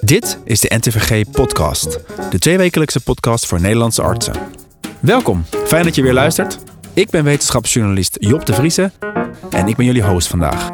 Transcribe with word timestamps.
Dit 0.00 0.38
is 0.44 0.60
de 0.60 0.76
NTVG 0.76 1.30
Podcast, 1.30 1.98
de 2.30 2.38
tweewekelijkse 2.38 3.00
podcast 3.00 3.46
voor 3.46 3.60
Nederlandse 3.60 4.02
artsen. 4.02 4.34
Welkom, 5.00 5.44
fijn 5.66 5.84
dat 5.84 5.94
je 5.94 6.02
weer 6.02 6.12
luistert. 6.12 6.58
Ik 6.94 7.10
ben 7.10 7.24
wetenschapsjournalist 7.24 8.16
Job 8.18 8.46
de 8.46 8.52
Vriese 8.52 8.92
en 9.50 9.68
ik 9.68 9.76
ben 9.76 9.86
jullie 9.86 10.02
host 10.02 10.28
vandaag. 10.28 10.70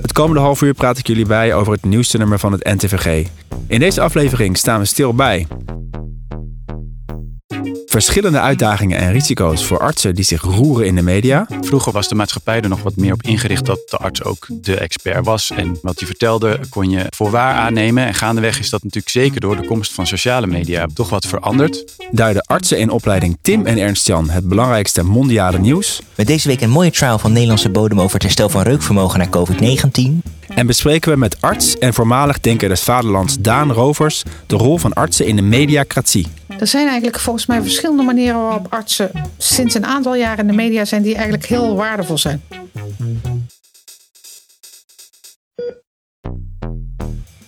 Het 0.00 0.12
komende 0.12 0.40
half 0.40 0.62
uur 0.62 0.74
praat 0.74 0.98
ik 0.98 1.06
jullie 1.06 1.26
bij 1.26 1.54
over 1.54 1.72
het 1.72 1.84
nieuwste 1.84 2.18
nummer 2.18 2.38
van 2.38 2.52
het 2.52 2.64
NTVG. 2.64 3.28
In 3.66 3.80
deze 3.80 4.00
aflevering 4.00 4.56
staan 4.56 4.78
we 4.80 4.86
stil 4.86 5.14
bij 5.14 5.46
verschillende 7.88 8.40
uitdagingen 8.40 8.98
en 8.98 9.12
risico's 9.12 9.64
voor 9.64 9.78
artsen 9.78 10.14
die 10.14 10.24
zich 10.24 10.42
roeren 10.42 10.86
in 10.86 10.94
de 10.94 11.02
media. 11.02 11.46
Vroeger 11.60 11.92
was 11.92 12.08
de 12.08 12.14
maatschappij 12.14 12.60
er 12.60 12.68
nog 12.68 12.82
wat 12.82 12.96
meer 12.96 13.12
op 13.12 13.22
ingericht 13.22 13.66
dat 13.66 13.80
de 13.86 13.96
arts 13.96 14.24
ook 14.24 14.46
de 14.50 14.76
expert 14.76 15.24
was. 15.24 15.50
En 15.50 15.78
wat 15.82 15.98
hij 15.98 16.06
vertelde 16.06 16.60
kon 16.68 16.90
je 16.90 17.06
voor 17.10 17.30
waar 17.30 17.54
aannemen. 17.54 18.06
En 18.06 18.14
gaandeweg 18.14 18.58
is 18.58 18.70
dat 18.70 18.82
natuurlijk 18.82 19.12
zeker 19.12 19.40
door 19.40 19.56
de 19.56 19.66
komst 19.66 19.92
van 19.92 20.06
sociale 20.06 20.46
media 20.46 20.86
toch 20.94 21.10
wat 21.10 21.26
veranderd. 21.26 21.84
Duiden 22.10 22.42
artsen 22.42 22.78
in 22.78 22.90
opleiding 22.90 23.38
Tim 23.42 23.66
en 23.66 23.78
Ernst-Jan 23.78 24.30
het 24.30 24.48
belangrijkste 24.48 25.02
mondiale 25.02 25.58
nieuws. 25.58 26.00
Met 26.14 26.26
deze 26.26 26.48
week 26.48 26.60
een 26.60 26.70
mooie 26.70 26.90
trial 26.90 27.18
van 27.18 27.32
Nederlandse 27.32 27.70
bodem 27.70 28.00
over 28.00 28.14
het 28.14 28.22
herstel 28.22 28.48
van 28.48 28.62
reukvermogen 28.62 29.18
na 29.18 29.26
COVID-19. 29.26 30.36
En 30.48 30.66
bespreken 30.66 31.12
we 31.12 31.18
met 31.18 31.40
arts 31.40 31.78
en 31.78 31.94
voormalig 31.94 32.40
denker 32.40 32.68
des 32.68 32.82
vaderlands 32.82 33.36
Daan 33.40 33.72
Rovers 33.72 34.22
de 34.46 34.56
rol 34.56 34.78
van 34.78 34.92
artsen 34.92 35.26
in 35.26 35.36
de 35.36 35.42
mediacratie. 35.42 36.26
Er 36.58 36.66
zijn 36.66 36.86
eigenlijk 36.86 37.18
volgens 37.18 37.46
mij 37.46 37.56
verschillende 37.56 37.77
manieren 37.82 38.40
waarop 38.40 38.66
artsen 38.70 39.10
sinds 39.38 39.74
een 39.74 39.86
aantal 39.86 40.14
jaren 40.14 40.38
in 40.38 40.46
de 40.46 40.52
media 40.52 40.84
zijn 40.84 41.02
die 41.02 41.14
eigenlijk 41.14 41.46
heel 41.46 41.76
waardevol 41.76 42.18
zijn. 42.18 42.42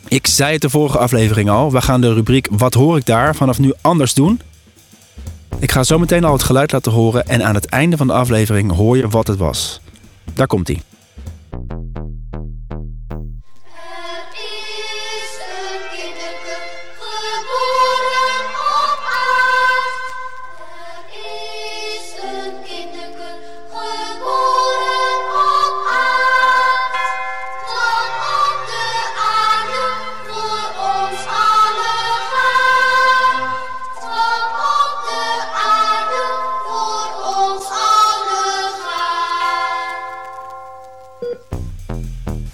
Ik 0.09 0.27
zei 0.27 0.53
het 0.53 0.63
de 0.63 0.71
vorige 0.71 0.99
aflevering 0.99 1.51
al, 1.51 1.73
we 1.73 1.81
gaan 1.81 2.01
de 2.01 2.15
rubriek 2.15 2.49
Wat 2.51 2.75
hoor 2.75 2.97
ik 2.97 3.07
daar 3.07 3.35
vanaf 3.35 3.59
nu 3.59 3.73
anders 3.81 4.15
doen. 4.15 4.41
Ik 5.59 5.71
ga 5.71 5.83
zo 5.83 5.99
meteen 5.99 6.25
al 6.25 6.33
het 6.33 6.43
geluid 6.43 6.73
laten 6.73 6.93
horen 6.93 7.27
en 7.27 7.45
aan 7.45 7.55
het 7.55 7.67
einde 7.67 7.97
van 7.97 8.07
de 8.07 8.13
aflevering 8.13 8.73
hoor 8.73 8.97
je 8.97 9.09
wat 9.09 9.27
het 9.27 9.39
was. 9.39 9.81
Daar 10.35 10.47
komt 10.47 10.69
hij. 10.69 10.83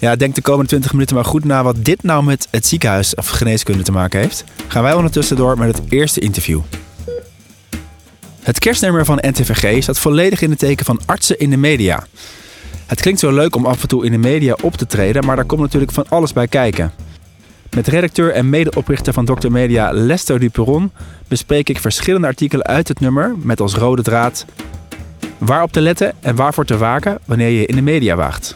Ja, 0.07 0.15
denk 0.15 0.35
de 0.35 0.41
komende 0.41 0.67
20 0.67 0.91
minuten 0.91 1.15
maar 1.15 1.25
goed 1.25 1.43
na 1.43 1.63
wat 1.63 1.75
dit 1.85 2.03
nou 2.03 2.23
met 2.23 2.47
het 2.51 2.65
ziekenhuis 2.65 3.15
of 3.15 3.29
geneeskunde 3.29 3.83
te 3.83 3.91
maken 3.91 4.19
heeft. 4.19 4.43
Gaan 4.67 4.83
wij 4.83 4.93
ondertussen 4.93 5.35
door 5.35 5.57
met 5.57 5.77
het 5.77 5.91
eerste 5.91 6.19
interview. 6.19 6.61
Het 8.41 8.59
kerstnummer 8.59 9.05
van 9.05 9.17
NTVG 9.21 9.83
staat 9.83 9.99
volledig 9.99 10.41
in 10.41 10.49
het 10.49 10.59
teken 10.59 10.85
van 10.85 10.99
artsen 11.05 11.39
in 11.39 11.49
de 11.49 11.57
media. 11.57 12.05
Het 12.85 13.01
klinkt 13.01 13.19
zo 13.19 13.31
leuk 13.31 13.55
om 13.55 13.65
af 13.65 13.81
en 13.81 13.87
toe 13.87 14.05
in 14.05 14.11
de 14.11 14.17
media 14.17 14.57
op 14.61 14.75
te 14.75 14.85
treden, 14.85 15.25
maar 15.25 15.35
daar 15.35 15.45
komt 15.45 15.61
natuurlijk 15.61 15.91
van 15.91 16.05
alles 16.09 16.33
bij 16.33 16.47
kijken. 16.47 16.91
Met 17.75 17.87
redacteur 17.87 18.31
en 18.31 18.49
medeoprichter 18.49 19.13
van 19.13 19.25
Dr. 19.25 19.51
Media 19.51 19.91
Lester 19.91 20.39
Duperon 20.39 20.91
bespreek 21.27 21.69
ik 21.69 21.79
verschillende 21.79 22.27
artikelen 22.27 22.65
uit 22.65 22.87
het 22.87 22.99
nummer 22.99 23.35
met 23.37 23.61
als 23.61 23.75
rode 23.75 24.01
draad 24.01 24.45
waarop 25.37 25.71
te 25.71 25.81
letten 25.81 26.13
en 26.19 26.35
waarvoor 26.35 26.65
te 26.65 26.77
waken 26.77 27.19
wanneer 27.25 27.49
je 27.49 27.65
in 27.65 27.75
de 27.75 27.81
media 27.81 28.15
waagt. 28.15 28.55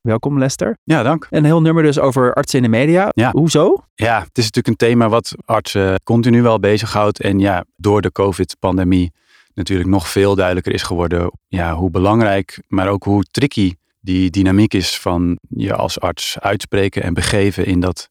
Welkom 0.00 0.38
Lester. 0.38 0.78
Ja, 0.84 1.02
dank. 1.02 1.26
Een 1.30 1.44
heel 1.44 1.60
nummer 1.60 1.82
dus 1.82 1.98
over 1.98 2.34
artsen 2.34 2.58
in 2.58 2.70
de 2.70 2.76
media. 2.76 3.08
Ja. 3.14 3.30
Hoezo? 3.30 3.84
Ja, 3.94 4.18
het 4.18 4.38
is 4.38 4.44
natuurlijk 4.44 4.66
een 4.66 4.88
thema 4.88 5.08
wat 5.08 5.34
artsen 5.44 6.02
continu 6.02 6.42
wel 6.42 6.60
bezighoudt. 6.60 7.20
En 7.20 7.38
ja, 7.38 7.64
door 7.76 8.02
de 8.02 8.12
COVID-pandemie 8.12 9.12
natuurlijk 9.54 9.88
nog 9.88 10.08
veel 10.08 10.34
duidelijker 10.34 10.72
is 10.72 10.82
geworden 10.82 11.32
ja, 11.48 11.74
hoe 11.74 11.90
belangrijk, 11.90 12.62
maar 12.68 12.88
ook 12.88 13.04
hoe 13.04 13.22
tricky 13.22 13.74
die 14.00 14.30
dynamiek 14.30 14.74
is 14.74 14.98
van 14.98 15.38
je 15.48 15.74
als 15.74 16.00
arts 16.00 16.38
uitspreken 16.38 17.02
en 17.02 17.14
begeven 17.14 17.66
in 17.66 17.80
dat 17.80 18.10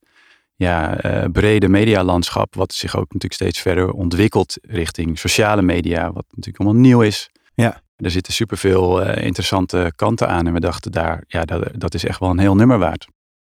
ja, 0.55 0.97
eh, 0.97 1.29
brede 1.31 1.67
medialandschap, 1.67 2.55
wat 2.55 2.73
zich 2.73 2.95
ook 2.95 3.13
natuurlijk 3.13 3.33
steeds 3.33 3.59
verder 3.59 3.91
ontwikkelt 3.91 4.57
richting 4.61 5.19
sociale 5.19 5.61
media, 5.61 6.11
wat 6.11 6.25
natuurlijk 6.29 6.63
allemaal 6.63 6.81
nieuw 6.81 7.01
is. 7.01 7.29
Ja. 7.53 7.81
Er 7.99 8.11
zitten 8.11 8.33
superveel 8.33 9.01
eh, 9.01 9.25
interessante 9.25 9.93
kanten 9.95 10.27
aan 10.27 10.47
en 10.47 10.53
we 10.53 10.59
dachten 10.59 10.91
daar, 10.91 11.23
ja, 11.27 11.45
dat, 11.45 11.69
dat 11.73 11.93
is 11.93 12.05
echt 12.05 12.19
wel 12.19 12.29
een 12.29 12.39
heel 12.39 12.55
nummer 12.55 12.77
waard. 12.77 13.07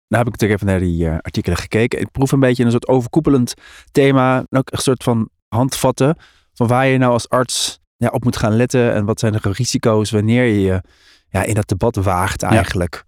Nou 0.08 0.24
heb 0.24 0.34
ik 0.34 0.40
natuurlijk 0.40 0.60
even 0.60 0.66
naar 0.66 0.80
die 0.80 1.08
eh, 1.08 1.18
artikelen 1.20 1.58
gekeken. 1.58 2.00
Ik 2.00 2.10
proef 2.10 2.32
een 2.32 2.40
beetje 2.40 2.64
een 2.64 2.70
soort 2.70 2.88
overkoepelend 2.88 3.54
thema. 3.92 4.38
En 4.48 4.58
ook 4.58 4.72
een 4.72 4.78
soort 4.78 5.02
van 5.02 5.28
handvatten 5.48 6.16
van 6.54 6.66
waar 6.66 6.86
je 6.86 6.98
nou 6.98 7.12
als 7.12 7.28
arts 7.28 7.80
ja, 7.96 8.08
op 8.08 8.24
moet 8.24 8.36
gaan 8.36 8.56
letten. 8.56 8.94
En 8.94 9.04
wat 9.04 9.20
zijn 9.20 9.32
de 9.32 9.38
risico's 9.42 10.10
wanneer 10.10 10.44
je 10.44 10.60
je 10.60 10.82
ja, 11.28 11.42
in 11.42 11.54
dat 11.54 11.68
debat 11.68 11.96
waagt 11.96 12.42
eigenlijk. 12.42 13.04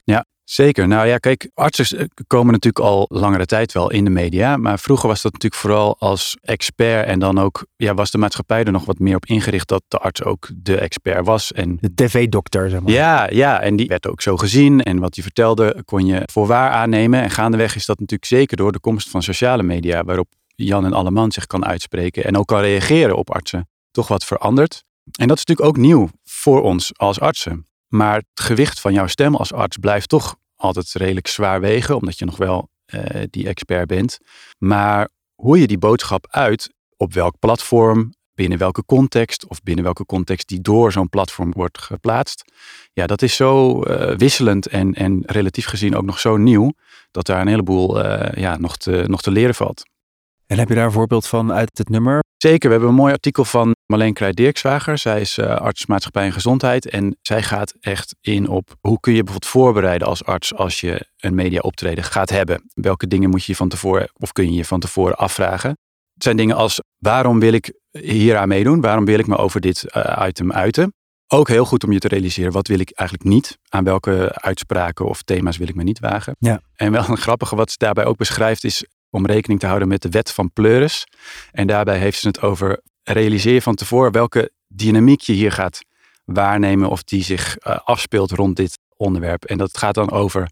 Zeker. 0.51 0.89
Nou 0.89 1.07
ja, 1.07 1.19
kijk, 1.19 1.51
artsen 1.55 1.99
eh, 1.99 2.07
komen 2.27 2.53
natuurlijk 2.53 2.85
al 2.85 3.07
langere 3.09 3.47
tijd 3.47 3.73
wel 3.73 3.91
in 3.91 4.05
de 4.05 4.11
media. 4.11 4.57
Maar 4.57 4.79
vroeger 4.79 5.09
was 5.09 5.23
dat 5.23 5.33
natuurlijk 5.33 5.61
vooral 5.61 5.97
als 5.99 6.37
expert. 6.41 7.07
En 7.07 7.19
dan 7.19 7.39
ook 7.39 7.67
ja, 7.77 7.95
was 7.95 8.11
de 8.11 8.19
maatschappij 8.19 8.65
er 8.65 8.73
nog 8.73 8.85
wat 8.85 8.99
meer 8.99 9.17
op 9.17 9.27
ingericht 9.27 9.69
dat 9.69 9.83
de 9.89 9.99
arts 9.99 10.23
ook 10.23 10.51
de 10.57 10.79
expert 10.79 11.27
was. 11.27 11.53
En 11.53 11.79
De 11.81 11.95
tv-dokter, 11.95 12.71
zeg 12.71 12.81
maar. 12.81 12.93
ja, 12.93 13.31
ja, 13.31 13.61
en 13.61 13.77
die 13.77 13.87
werd 13.87 14.07
ook 14.07 14.23
zo 14.23 14.37
gezien. 14.37 14.83
En 14.83 14.99
wat 14.99 15.15
hij 15.15 15.25
vertelde 15.25 15.83
kon 15.85 16.07
je 16.07 16.23
voor 16.33 16.47
waar 16.47 16.71
aannemen. 16.71 17.23
En 17.23 17.31
gaandeweg 17.31 17.75
is 17.75 17.87
dat 17.87 17.99
natuurlijk 17.99 18.29
zeker 18.29 18.57
door 18.57 18.73
de 18.73 18.81
komst 18.81 19.09
van 19.09 19.23
sociale 19.23 19.63
media. 19.63 20.05
Waarop 20.05 20.29
Jan 20.55 20.85
en 20.85 20.93
Alleman 20.93 21.33
zich 21.33 21.47
kan 21.47 21.65
uitspreken. 21.65 22.25
En 22.25 22.37
ook 22.37 22.47
kan 22.47 22.61
reageren 22.61 23.17
op 23.17 23.31
artsen. 23.31 23.69
Toch 23.91 24.09
wat 24.09 24.25
veranderd. 24.25 24.85
En 25.19 25.29
dat 25.29 25.37
is 25.37 25.45
natuurlijk 25.45 25.69
ook 25.69 25.83
nieuw 25.85 26.09
voor 26.25 26.63
ons 26.63 26.93
als 26.97 27.21
artsen. 27.21 27.67
Maar 27.89 28.15
het 28.15 28.27
gewicht 28.35 28.81
van 28.81 28.93
jouw 28.93 29.07
stem 29.07 29.35
als 29.35 29.53
arts 29.53 29.77
blijft 29.77 30.09
toch 30.09 30.37
altijd 30.57 30.93
redelijk 30.93 31.27
zwaar 31.27 31.61
wegen, 31.61 31.97
omdat 31.97 32.19
je 32.19 32.25
nog 32.25 32.37
wel 32.37 32.69
eh, 32.85 33.23
die 33.31 33.49
expert 33.49 33.87
bent. 33.87 34.19
Maar 34.59 35.09
hoe 35.35 35.61
je 35.61 35.67
die 35.67 35.79
boodschap 35.79 36.27
uit, 36.31 36.73
op 36.97 37.13
welk 37.13 37.39
platform, 37.39 38.13
binnen 38.35 38.59
welke 38.59 38.85
context, 38.85 39.47
of 39.47 39.63
binnen 39.63 39.85
welke 39.85 40.07
context 40.07 40.49
die 40.49 40.61
door 40.61 40.93
zo'n 40.93 41.09
platform 41.09 41.53
wordt 41.53 41.79
geplaatst, 41.79 42.53
ja, 42.93 43.07
dat 43.07 43.23
is 43.23 43.37
zo 43.37 43.83
eh, 43.83 44.17
wisselend 44.17 44.67
en, 44.67 44.95
en 44.95 45.23
relatief 45.27 45.67
gezien 45.67 45.97
ook 45.97 46.05
nog 46.05 46.21
zo 46.21 46.37
nieuw, 46.37 46.73
dat 47.11 47.27
daar 47.27 47.41
een 47.41 47.49
heleboel 47.49 48.05
eh, 48.05 48.43
ja, 48.43 48.59
nog, 48.59 48.77
te, 48.77 49.05
nog 49.07 49.23
te 49.23 49.31
leren 49.31 49.55
valt. 49.55 49.83
En 50.49 50.59
heb 50.59 50.69
je 50.69 50.75
daar 50.75 50.85
een 50.85 50.93
voorbeeld 50.93 51.27
van 51.27 51.53
uit 51.53 51.79
het 51.79 51.89
nummer? 51.89 52.23
Zeker, 52.37 52.67
we 52.69 52.75
hebben 52.75 52.89
een 52.89 53.01
mooi 53.01 53.13
artikel 53.13 53.45
van 53.45 53.75
Marleen 53.87 54.13
Krij-Dirkswager. 54.13 54.99
Zij 54.99 55.21
is 55.21 55.39
uh, 55.39 55.57
arts 55.57 55.87
maatschappij 55.87 56.25
en 56.25 56.33
gezondheid. 56.33 56.89
En 56.89 57.17
zij 57.23 57.43
gaat 57.43 57.75
echt 57.81 58.15
in 58.21 58.49
op 58.49 58.77
hoe 58.81 59.01
kun 59.01 59.13
je 59.13 59.23
bijvoorbeeld 59.23 59.53
voorbereiden 59.53 60.09
als 60.09 60.25
arts 60.25 60.55
als 60.55 60.81
je 60.81 61.07
een 61.17 61.35
media 61.35 61.61
optreden 61.61 62.05
gaat 62.05 62.31
hebben. 62.31 62.71
Welke 62.75 63.07
dingen 63.07 63.31
moet 63.31 63.45
je 63.45 63.53
je 63.53 63.59
van 63.59 63.69
tevoren 63.69 64.11
of 64.13 64.33
kun 64.33 64.45
je 64.45 64.57
je 64.57 64.65
van 64.65 64.81
tevoren 64.81 65.17
afvragen? 65.17 65.71
Het 66.15 66.23
zijn 66.23 66.37
dingen 66.37 66.57
als 66.57 66.81
waarom 66.99 67.41
wil 67.41 67.53
ik 67.53 67.73
hier 67.91 68.37
aan 68.37 68.49
meedoen? 68.49 68.81
Waarom 68.81 69.05
wil 69.05 69.19
ik 69.19 69.27
me 69.27 69.37
over 69.37 69.61
dit 69.61 69.85
uh, 69.97 70.23
item 70.27 70.53
uiten? 70.53 70.93
Ook 71.27 71.49
heel 71.49 71.65
goed 71.65 71.85
om 71.85 71.93
je 71.93 71.99
te 71.99 72.09
realiseren, 72.09 72.53
wat 72.53 72.69
wil 72.69 72.79
ik 72.79 72.91
eigenlijk 72.91 73.29
niet? 73.29 73.59
Aan 73.69 73.85
welke 73.85 74.33
uitspraken 74.35 75.07
of 75.07 75.23
thema's 75.23 75.57
wil 75.57 75.69
ik 75.69 75.75
me 75.75 75.83
niet 75.83 75.99
wagen? 75.99 76.37
Ja. 76.39 76.61
En 76.75 76.93
wel 76.93 77.09
een 77.09 77.17
grappige 77.17 77.57
wat 77.57 77.71
ze 77.71 77.77
daarbij 77.79 78.05
ook 78.05 78.17
beschrijft 78.17 78.65
is 78.65 78.85
om 79.11 79.27
rekening 79.27 79.61
te 79.61 79.67
houden 79.67 79.89
met 79.89 80.03
de 80.03 80.09
wet 80.09 80.33
van 80.33 80.53
Pleuris. 80.53 81.07
En 81.53 81.67
daarbij 81.67 81.99
heeft 81.99 82.21
ze 82.21 82.27
het 82.27 82.41
over 82.41 82.81
realiseer 83.03 83.53
je 83.53 83.63
van 83.63 83.75
tevoren 83.75 84.13
welke 84.13 84.51
dynamiek 84.69 85.21
je 85.21 85.33
hier 85.33 85.53
gaat 85.53 85.81
waarnemen 86.25 86.89
of 86.89 87.05
die 87.05 87.23
zich 87.23 87.57
uh, 87.67 87.79
afspeelt 87.85 88.31
rond 88.31 88.57
dit 88.57 88.79
onderwerp. 88.97 89.45
En 89.45 89.59
dat 89.59 89.79
gaat 89.79 89.95
dan 89.95 90.11
over, 90.11 90.51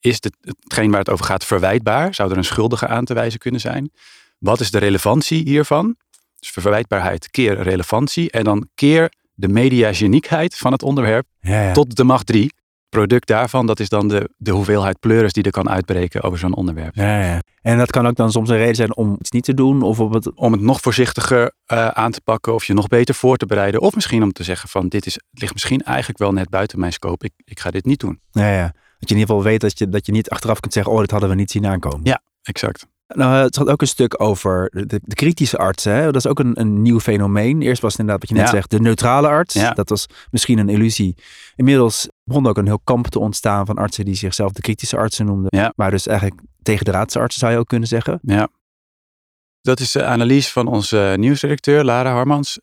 is 0.00 0.20
dit, 0.20 0.36
hetgeen 0.40 0.90
waar 0.90 0.98
het 0.98 1.10
over 1.10 1.24
gaat 1.24 1.44
verwijtbaar? 1.44 2.14
Zou 2.14 2.30
er 2.30 2.36
een 2.36 2.44
schuldige 2.44 2.86
aan 2.86 3.04
te 3.04 3.14
wijzen 3.14 3.38
kunnen 3.38 3.60
zijn? 3.60 3.92
Wat 4.38 4.60
is 4.60 4.70
de 4.70 4.78
relevantie 4.78 5.42
hiervan? 5.42 5.96
Dus 6.38 6.50
verwijtbaarheid 6.50 7.30
keer 7.30 7.62
relevantie 7.62 8.30
en 8.30 8.44
dan 8.44 8.68
keer 8.74 9.12
de 9.34 9.48
mediageniekheid 9.48 10.56
van 10.56 10.72
het 10.72 10.82
onderwerp 10.82 11.26
Ja, 11.40 11.62
ja. 11.62 11.72
tot 11.72 11.96
de 11.96 12.04
macht 12.04 12.26
3. 12.26 12.52
Product 12.90 13.26
daarvan, 13.26 13.66
dat 13.66 13.80
is 13.80 13.88
dan 13.88 14.08
de, 14.08 14.30
de 14.36 14.50
hoeveelheid 14.50 15.00
pleuris 15.00 15.32
die 15.32 15.42
er 15.42 15.50
kan 15.50 15.68
uitbreken 15.68 16.22
over 16.22 16.38
zo'n 16.38 16.54
onderwerp. 16.54 16.94
Ja, 16.94 17.24
ja. 17.24 17.42
En 17.62 17.78
dat 17.78 17.90
kan 17.90 18.06
ook 18.06 18.16
dan 18.16 18.30
soms 18.30 18.48
een 18.48 18.56
reden 18.56 18.74
zijn 18.74 18.96
om 18.96 19.16
iets 19.18 19.30
niet 19.30 19.44
te 19.44 19.54
doen 19.54 19.82
of 19.82 20.00
op 20.00 20.12
het... 20.12 20.34
Om 20.34 20.52
het 20.52 20.60
nog 20.60 20.80
voorzichtiger 20.80 21.52
uh, 21.72 21.88
aan 21.88 22.10
te 22.10 22.20
pakken 22.20 22.54
of 22.54 22.64
je 22.64 22.74
nog 22.74 22.88
beter 22.88 23.14
voor 23.14 23.36
te 23.36 23.46
bereiden. 23.46 23.80
Of 23.80 23.94
misschien 23.94 24.22
om 24.22 24.32
te 24.32 24.44
zeggen 24.44 24.68
van 24.68 24.88
dit 24.88 25.06
is, 25.06 25.18
ligt 25.30 25.52
misschien 25.52 25.82
eigenlijk 25.82 26.18
wel 26.18 26.32
net 26.32 26.48
buiten 26.48 26.78
mijn 26.78 26.92
scope. 26.92 27.24
Ik, 27.24 27.32
ik 27.44 27.60
ga 27.60 27.70
dit 27.70 27.84
niet 27.84 28.00
doen. 28.00 28.20
Ja, 28.30 28.52
ja. 28.52 28.72
Dat 28.98 29.08
je 29.08 29.14
in 29.14 29.20
ieder 29.20 29.34
geval 29.34 29.42
weet 29.42 29.60
dat 29.60 29.78
je, 29.78 29.88
dat 29.88 30.06
je 30.06 30.12
niet 30.12 30.30
achteraf 30.30 30.60
kunt 30.60 30.72
zeggen, 30.72 30.92
oh, 30.92 31.00
dit 31.00 31.10
hadden 31.10 31.28
we 31.28 31.34
niet 31.34 31.50
zien 31.50 31.66
aankomen. 31.66 32.00
Ja. 32.02 32.20
Exact. 32.42 32.86
Nou, 33.14 33.34
het 33.34 33.56
had 33.56 33.68
ook 33.68 33.80
een 33.80 33.86
stuk 33.86 34.22
over 34.22 34.70
de, 34.86 35.00
de 35.04 35.14
kritische 35.14 35.56
artsen. 35.56 35.92
Hè? 35.92 36.04
Dat 36.04 36.16
is 36.16 36.26
ook 36.26 36.38
een, 36.38 36.60
een 36.60 36.82
nieuw 36.82 37.00
fenomeen. 37.00 37.62
Eerst 37.62 37.82
was 37.82 37.90
het 37.90 38.00
inderdaad 38.00 38.28
wat 38.28 38.36
je 38.36 38.42
net 38.44 38.52
Ja. 38.52 38.58
zegt, 38.58 38.70
de 38.70 38.80
neutrale 38.80 39.28
arts. 39.28 39.54
Ja. 39.54 39.70
Dat 39.70 39.88
was 39.88 40.06
misschien 40.30 40.58
een 40.58 40.68
illusie. 40.68 41.16
Inmiddels 41.56 42.08
begon 42.24 42.46
ook 42.46 42.56
een 42.56 42.66
heel 42.66 42.80
kamp 42.84 43.06
te 43.06 43.18
ontstaan 43.18 43.66
van 43.66 43.76
artsen 43.76 44.04
die 44.04 44.14
zichzelf 44.14 44.52
de 44.52 44.60
kritische 44.60 44.96
artsen 44.96 45.26
noemden. 45.26 45.58
Ja. 45.60 45.72
Maar 45.76 45.90
dus 45.90 46.06
eigenlijk 46.06 46.40
tegen 46.62 46.84
de 46.84 46.92
artsen 46.96 47.30
zou 47.30 47.52
je 47.52 47.58
ook 47.58 47.68
kunnen 47.68 47.88
zeggen. 47.88 48.18
Ja. 48.22 48.48
Dat 49.60 49.80
is 49.80 49.92
de 49.92 50.04
analyse 50.04 50.52
van 50.52 50.66
onze 50.66 51.14
nieuwsredacteur 51.18 51.84
Lara 51.84 52.12
Harmans. 52.12 52.58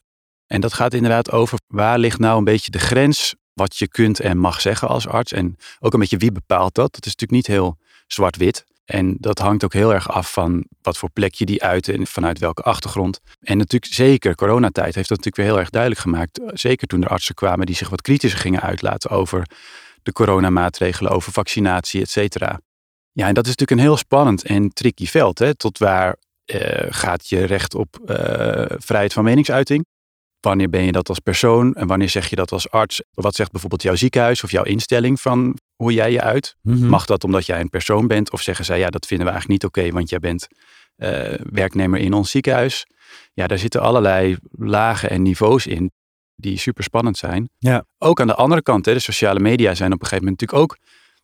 En 0.48 0.62
dat 0.62 0.74
gaat 0.74 0.94
inderdaad 0.94 1.32
over 1.32 1.60
waar 1.68 2.00
ligt 2.00 2.20
nou 2.20 2.38
een 2.38 2.44
beetje 2.44 2.72
de 2.72 2.80
grens 2.80 3.36
wat 3.54 3.78
je 3.78 3.88
kunt 3.88 4.20
en 4.20 4.38
mag 4.38 4.62
zeggen 4.62 4.88
als 4.88 5.08
arts. 5.08 5.32
En 5.32 5.56
ook 5.80 5.94
een 5.94 6.00
beetje 6.00 6.18
wie 6.18 6.32
bepaalt 6.32 6.76
dat. 6.76 6.94
Dat 6.94 7.06
is 7.06 7.16
natuurlijk 7.16 7.32
niet 7.32 7.48
heel 7.58 7.78
zwart-wit. 8.08 8.66
En 8.88 9.16
dat 9.20 9.40
hangt 9.40 9.64
ook 9.64 9.74
heel 9.74 9.94
erg 9.94 10.10
af 10.10 10.32
van 10.34 10.66
wat 10.82 10.98
voor 10.98 11.10
plek 11.10 11.34
je 11.34 11.46
die 11.46 11.64
uit 11.64 11.88
en 11.88 12.08
vanuit 12.08 12.40
welke 12.40 12.62
achtergrond. 12.62 13.20
En 13.42 13.58
natuurlijk 13.58 13.94
zeker 13.94 14.36
coronatijd 14.36 14.96
heeft 14.96 15.10
dat 15.10 15.18
natuurlijk 15.18 15.36
weer 15.36 15.46
heel 15.46 15.60
erg 15.60 15.70
duidelijk 15.70 16.02
gemaakt. 16.02 16.42
Zeker 16.54 16.88
toen 16.88 17.04
er 17.04 17.10
artsen 17.10 17.36
kwamen 17.36 17.66
die 17.66 17.76
zich 17.76 17.90
wat 17.90 18.02
kritischer 18.02 18.40
gingen 18.40 18.62
uitlaten 18.62 19.10
over 19.10 19.48
de 20.04 20.12
coronamaatregelen, 20.12 21.12
over 21.12 21.32
vaccinatie, 21.32 22.02
et 22.02 22.10
cetera. 22.10 22.60
Ja, 23.12 23.28
en 23.28 23.34
dat 23.34 23.46
is 23.46 23.56
natuurlijk 23.56 23.80
een 23.80 23.88
heel 23.88 23.98
spannend 23.98 24.44
en 24.44 24.70
tricky 24.74 25.06
veld. 25.06 25.40
Hè? 25.40 25.56
Tot 25.56 25.78
waar 25.78 26.16
eh, 26.46 26.86
gaat 26.90 27.30
je 27.30 27.44
recht 27.44 27.76
op 27.76 28.00
eh, 28.06 28.76
vrijheid 28.78 29.14
van 29.14 29.24
meningsuiting? 29.24 29.86
Wanneer 30.48 30.70
ben 30.70 30.84
je 30.84 30.92
dat 30.92 31.10
als 31.10 31.20
persoon 31.20 31.74
en 31.74 31.88
wanneer 31.88 32.10
zeg 32.10 32.30
je 32.30 32.36
dat 32.36 32.52
als 32.52 32.70
arts? 32.72 33.02
Wat 33.14 33.36
zegt 33.36 33.52
bijvoorbeeld 33.52 33.82
jouw 33.82 33.96
ziekenhuis 33.96 34.44
of 34.44 34.52
jouw 34.52 34.64
instelling 34.64 35.22
van 35.22 35.58
hoe 35.76 35.94
jij 35.94 36.12
je 36.12 36.22
uit? 36.22 36.56
Mhm. 36.62 36.86
Mag 36.88 37.06
dat 37.06 37.24
omdat 37.24 37.46
jij 37.46 37.60
een 37.60 37.70
persoon 37.70 38.08
bent? 38.08 38.32
Of 38.32 38.42
zeggen 38.42 38.66
zij, 38.66 38.80
ja, 38.80 38.90
dat 38.90 39.06
vinden 39.06 39.26
we 39.26 39.32
eigenlijk 39.32 39.62
niet 39.64 39.72
oké, 39.72 39.92
want 39.94 40.10
jij 40.10 40.20
bent 40.20 40.48
eh, 40.96 41.34
werknemer 41.52 42.00
in 42.00 42.14
ons 42.14 42.32
ziekenhuis. 42.32 42.86
Ja, 43.34 43.48
daar 43.48 43.58
zitten 43.58 43.82
allerlei 43.82 44.38
lagen 44.52 45.10
en 45.10 45.22
niveaus 45.22 45.68
in 45.68 45.92
die 46.36 46.58
super 46.58 46.84
spannend 46.84 47.18
zijn. 47.18 47.50
Ja. 47.58 47.86
Ook 47.98 48.22
aan 48.22 48.28
de 48.28 48.36
andere 48.36 48.62
kant, 48.62 48.86
hè, 48.86 48.94
de 48.94 49.00
sociale 49.00 49.40
media 49.40 49.76
zijn 49.76 49.94
op 49.94 50.02
een 50.02 50.08
gegeven 50.08 50.24
moment 50.26 50.42
natuurlijk 50.42 50.72
ook 50.72 50.78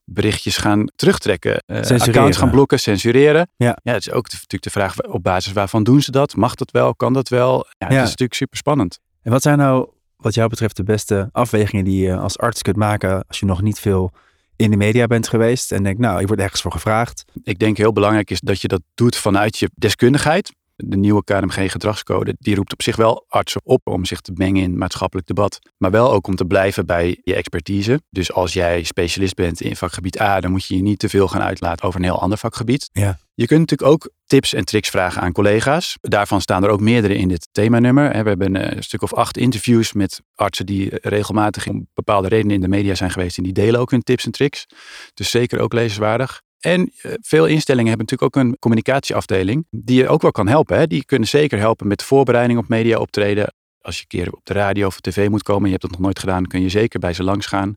berichtjes 0.05 0.57
gaan 0.57 0.85
terugtrekken. 0.95 1.63
eh, 1.65 1.99
accounts 2.01 2.37
gaan 2.37 2.49
blokken, 2.51 2.79
censureren. 2.79 3.49
Ja. 3.55 3.77
ja, 3.83 3.93
het 3.93 4.07
is 4.07 4.11
ook 4.11 4.23
natuurlijk 4.31 4.63
de 4.63 4.69
vraag 4.69 5.01
op 5.01 5.23
basis 5.23 5.53
waarvan 5.53 5.83
doen 5.83 6.01
ze 6.01 6.11
dat? 6.11 6.35
Mag 6.35 6.55
dat 6.55 6.71
wel? 6.71 6.95
Kan 6.95 7.13
dat 7.13 7.29
wel? 7.29 7.65
Ja, 7.77 7.85
het 7.87 7.95
Ja. 7.95 8.01
is 8.01 8.09
natuurlijk 8.09 8.33
super 8.33 8.57
spannend. 8.57 8.99
En 9.23 9.31
wat 9.31 9.41
zijn 9.41 9.57
nou, 9.57 9.89
wat 10.17 10.33
jou 10.33 10.49
betreft, 10.49 10.75
de 10.75 10.83
beste 10.83 11.29
afwegingen 11.31 11.85
die 11.85 12.03
je 12.05 12.17
als 12.17 12.37
arts 12.37 12.61
kunt 12.61 12.75
maken 12.75 13.23
als 13.27 13.39
je 13.39 13.45
nog 13.45 13.61
niet 13.61 13.79
veel 13.79 14.11
in 14.55 14.71
de 14.71 14.77
media 14.77 15.07
bent 15.07 15.27
geweest 15.27 15.71
en 15.71 15.83
denkt, 15.83 15.99
nou, 15.99 16.21
ik 16.21 16.27
word 16.27 16.39
ergens 16.39 16.61
voor 16.61 16.71
gevraagd. 16.71 17.25
Ik 17.43 17.59
denk 17.59 17.77
heel 17.77 17.93
belangrijk 17.93 18.29
is 18.29 18.39
dat 18.39 18.61
je 18.61 18.67
dat 18.67 18.81
doet 18.93 19.15
vanuit 19.15 19.57
je 19.57 19.69
deskundigheid. 19.75 20.51
De 20.75 20.97
nieuwe 20.97 21.23
KNMG-gedragscode 21.23 22.35
die 22.39 22.55
roept 22.55 22.73
op 22.73 22.81
zich 22.81 22.95
wel 22.95 23.25
artsen 23.27 23.61
op 23.63 23.81
om 23.87 24.05
zich 24.05 24.21
te 24.21 24.31
mengen 24.35 24.63
in 24.63 24.77
maatschappelijk 24.77 25.27
debat. 25.27 25.59
Maar 25.77 25.91
wel 25.91 26.11
ook 26.11 26.27
om 26.27 26.35
te 26.35 26.45
blijven 26.45 26.85
bij 26.85 27.19
je 27.23 27.35
expertise. 27.35 28.01
Dus 28.09 28.33
als 28.33 28.53
jij 28.53 28.83
specialist 28.83 29.35
bent 29.35 29.61
in 29.61 29.75
vakgebied 29.75 30.19
A, 30.19 30.39
dan 30.39 30.51
moet 30.51 30.65
je 30.65 30.75
je 30.75 30.81
niet 30.81 30.99
te 30.99 31.09
veel 31.09 31.27
gaan 31.27 31.41
uitlaten 31.41 31.85
over 31.85 31.99
een 31.99 32.05
heel 32.05 32.21
ander 32.21 32.37
vakgebied. 32.37 32.89
Ja. 32.91 33.17
Je 33.33 33.47
kunt 33.47 33.59
natuurlijk 33.59 33.91
ook 33.91 34.09
tips 34.33 34.53
en 34.53 34.65
tricks 34.65 34.89
vragen 34.89 35.21
aan 35.21 35.31
collega's. 35.31 35.97
Daarvan 36.01 36.41
staan 36.41 36.63
er 36.63 36.69
ook 36.69 36.79
meerdere 36.79 37.15
in 37.15 37.27
dit 37.27 37.47
themanummer. 37.51 38.09
We 38.09 38.29
hebben 38.29 38.55
eh, 38.55 38.75
een 38.75 38.83
stuk 38.83 39.01
of 39.01 39.13
acht 39.13 39.37
interviews 39.37 39.93
met 39.93 40.21
artsen 40.35 40.65
die 40.65 40.89
regelmatig 41.01 41.67
om 41.67 41.87
bepaalde 41.93 42.27
redenen 42.27 42.55
in 42.55 42.61
de 42.61 42.67
media 42.67 42.95
zijn 42.95 43.11
geweest. 43.11 43.37
En 43.37 43.43
die 43.43 43.53
delen 43.53 43.79
ook 43.79 43.91
hun 43.91 44.03
tips 44.03 44.25
en 44.25 44.31
tricks. 44.31 44.65
Dus 45.13 45.29
zeker 45.29 45.59
ook 45.59 45.73
lezenswaardig. 45.73 46.41
En 46.59 46.91
eh, 47.01 47.11
veel 47.21 47.45
instellingen 47.45 47.89
hebben 47.89 48.05
natuurlijk 48.09 48.37
ook 48.37 48.43
een 48.43 48.59
communicatieafdeling 48.59 49.65
die 49.69 49.97
je 49.97 50.07
ook 50.07 50.21
wel 50.21 50.31
kan 50.31 50.47
helpen. 50.47 50.89
Die 50.89 51.05
kunnen 51.05 51.27
zeker 51.27 51.59
helpen 51.59 51.87
met 51.87 52.03
voorbereiding 52.03 52.59
op 52.59 52.67
media 52.67 52.97
optreden. 52.97 53.53
Als 53.81 53.95
je 53.95 54.01
een 54.01 54.19
keer 54.19 54.33
op 54.33 54.41
de 54.43 54.53
radio 54.53 54.87
of 54.87 54.99
tv 54.99 55.29
moet 55.29 55.43
komen 55.43 55.63
en 55.63 55.69
je 55.69 55.77
hebt 55.77 55.83
dat 55.83 55.91
nog 55.91 56.01
nooit 56.01 56.19
gedaan, 56.19 56.47
kun 56.47 56.61
je 56.61 56.69
zeker 56.69 56.99
bij 56.99 57.13
ze 57.13 57.23
langs 57.23 57.45
gaan. 57.45 57.73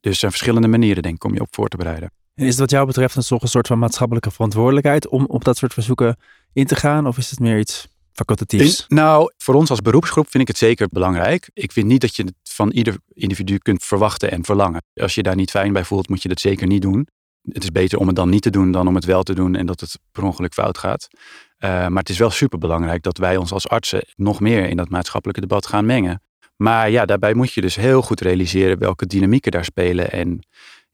Dus 0.00 0.12
er 0.12 0.18
zijn 0.18 0.30
verschillende 0.30 0.68
manieren, 0.68 1.02
denk 1.02 1.14
ik, 1.14 1.24
om 1.24 1.34
je 1.34 1.40
op 1.40 1.54
voor 1.54 1.68
te 1.68 1.76
bereiden. 1.76 2.10
En 2.38 2.44
is 2.44 2.50
het 2.50 2.58
wat 2.58 2.70
jou 2.70 2.86
betreft 2.86 3.16
een 3.16 3.48
soort 3.48 3.66
van 3.66 3.78
maatschappelijke 3.78 4.30
verantwoordelijkheid 4.30 5.08
om 5.08 5.24
op 5.24 5.44
dat 5.44 5.56
soort 5.56 5.72
verzoeken 5.72 6.16
in 6.52 6.66
te 6.66 6.76
gaan? 6.76 7.06
Of 7.06 7.18
is 7.18 7.30
het 7.30 7.40
meer 7.40 7.58
iets 7.58 7.88
facultatiefs? 8.12 8.84
Nou, 8.88 9.32
voor 9.36 9.54
ons 9.54 9.70
als 9.70 9.80
beroepsgroep 9.80 10.30
vind 10.30 10.42
ik 10.42 10.48
het 10.48 10.58
zeker 10.58 10.88
belangrijk. 10.90 11.50
Ik 11.52 11.72
vind 11.72 11.86
niet 11.86 12.00
dat 12.00 12.16
je 12.16 12.22
het 12.22 12.34
van 12.42 12.70
ieder 12.70 12.96
individu 13.12 13.58
kunt 13.58 13.84
verwachten 13.84 14.30
en 14.30 14.44
verlangen. 14.44 14.82
Als 14.94 15.14
je 15.14 15.22
daar 15.22 15.36
niet 15.36 15.50
fijn 15.50 15.72
bij 15.72 15.84
voelt, 15.84 16.08
moet 16.08 16.22
je 16.22 16.28
dat 16.28 16.40
zeker 16.40 16.66
niet 16.66 16.82
doen. 16.82 17.08
Het 17.42 17.62
is 17.62 17.70
beter 17.70 17.98
om 17.98 18.06
het 18.06 18.16
dan 18.16 18.28
niet 18.28 18.42
te 18.42 18.50
doen 18.50 18.72
dan 18.72 18.88
om 18.88 18.94
het 18.94 19.04
wel 19.04 19.22
te 19.22 19.34
doen 19.34 19.54
en 19.54 19.66
dat 19.66 19.80
het 19.80 19.98
per 20.12 20.22
ongeluk 20.22 20.52
fout 20.52 20.78
gaat. 20.78 21.08
Eh, 21.56 21.70
maar 21.70 22.02
het 22.02 22.08
is 22.08 22.18
wel 22.18 22.30
super 22.30 22.58
belangrijk 22.58 23.02
dat 23.02 23.18
wij 23.18 23.36
ons 23.36 23.52
als 23.52 23.68
artsen 23.68 24.04
nog 24.16 24.40
meer 24.40 24.68
in 24.68 24.76
dat 24.76 24.88
maatschappelijke 24.88 25.40
debat 25.40 25.66
gaan 25.66 25.86
mengen. 25.86 26.22
Maar 26.56 26.90
ja, 26.90 27.04
daarbij 27.04 27.34
moet 27.34 27.52
je 27.52 27.60
dus 27.60 27.76
heel 27.76 28.02
goed 28.02 28.20
realiseren 28.20 28.78
welke 28.78 29.06
dynamieken 29.06 29.52
daar 29.52 29.64
spelen. 29.64 30.10
En 30.10 30.46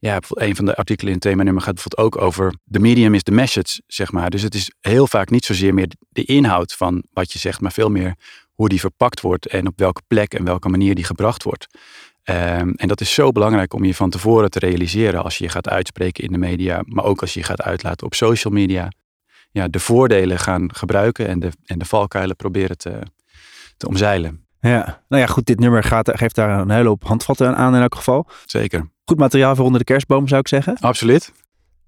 ja, 0.05 0.19
een 0.29 0.55
van 0.55 0.65
de 0.65 0.75
artikelen 0.75 1.07
in 1.07 1.17
het 1.19 1.27
themanummer 1.27 1.63
gaat 1.63 1.73
bijvoorbeeld 1.73 2.07
ook 2.07 2.21
over 2.21 2.53
the 2.71 2.79
medium 2.79 3.13
is 3.13 3.23
the 3.23 3.31
message, 3.31 3.81
zeg 3.87 4.11
maar. 4.11 4.29
Dus 4.29 4.41
het 4.41 4.55
is 4.55 4.71
heel 4.81 5.07
vaak 5.07 5.29
niet 5.29 5.45
zozeer 5.45 5.73
meer 5.73 5.91
de 6.09 6.23
inhoud 6.23 6.73
van 6.73 7.03
wat 7.13 7.31
je 7.31 7.39
zegt, 7.39 7.61
maar 7.61 7.71
veel 7.71 7.89
meer 7.89 8.15
hoe 8.53 8.69
die 8.69 8.79
verpakt 8.79 9.21
wordt 9.21 9.47
en 9.47 9.67
op 9.67 9.79
welke 9.79 10.01
plek 10.07 10.33
en 10.33 10.43
welke 10.43 10.69
manier 10.69 10.95
die 10.95 11.03
gebracht 11.03 11.43
wordt. 11.43 11.67
Ehm, 12.23 12.69
en 12.69 12.87
dat 12.87 13.01
is 13.01 13.13
zo 13.13 13.31
belangrijk 13.31 13.73
om 13.73 13.83
je 13.83 13.95
van 13.95 14.09
tevoren 14.09 14.49
te 14.49 14.59
realiseren 14.59 15.23
als 15.23 15.37
je 15.37 15.43
je 15.43 15.49
gaat 15.49 15.69
uitspreken 15.69 16.23
in 16.23 16.31
de 16.31 16.37
media, 16.37 16.81
maar 16.85 17.05
ook 17.05 17.21
als 17.21 17.33
je 17.33 17.39
je 17.39 17.45
gaat 17.45 17.61
uitlaten 17.61 18.05
op 18.05 18.13
social 18.13 18.53
media. 18.53 18.91
Ja, 19.51 19.67
de 19.67 19.79
voordelen 19.79 20.39
gaan 20.39 20.75
gebruiken 20.75 21.27
en 21.27 21.39
de, 21.39 21.49
en 21.63 21.79
de 21.79 21.85
valkuilen 21.85 22.35
proberen 22.35 22.77
te, 22.77 23.01
te 23.77 23.87
omzeilen. 23.87 24.44
Ja, 24.69 25.01
nou 25.07 25.21
ja, 25.21 25.27
goed, 25.27 25.45
dit 25.45 25.59
nummer 25.59 25.83
gaat, 25.83 26.11
geeft 26.13 26.35
daar 26.35 26.59
een 26.59 26.69
hele 26.69 26.87
hoop 26.87 27.03
handvatten 27.03 27.55
aan 27.55 27.75
in 27.75 27.81
elk 27.81 27.95
geval. 27.95 28.27
Zeker. 28.45 28.89
Goed 29.05 29.17
materiaal 29.17 29.55
voor 29.55 29.65
onder 29.65 29.79
de 29.79 29.85
kerstboom, 29.85 30.27
zou 30.27 30.39
ik 30.39 30.47
zeggen. 30.47 30.77
Absoluut. 30.79 31.31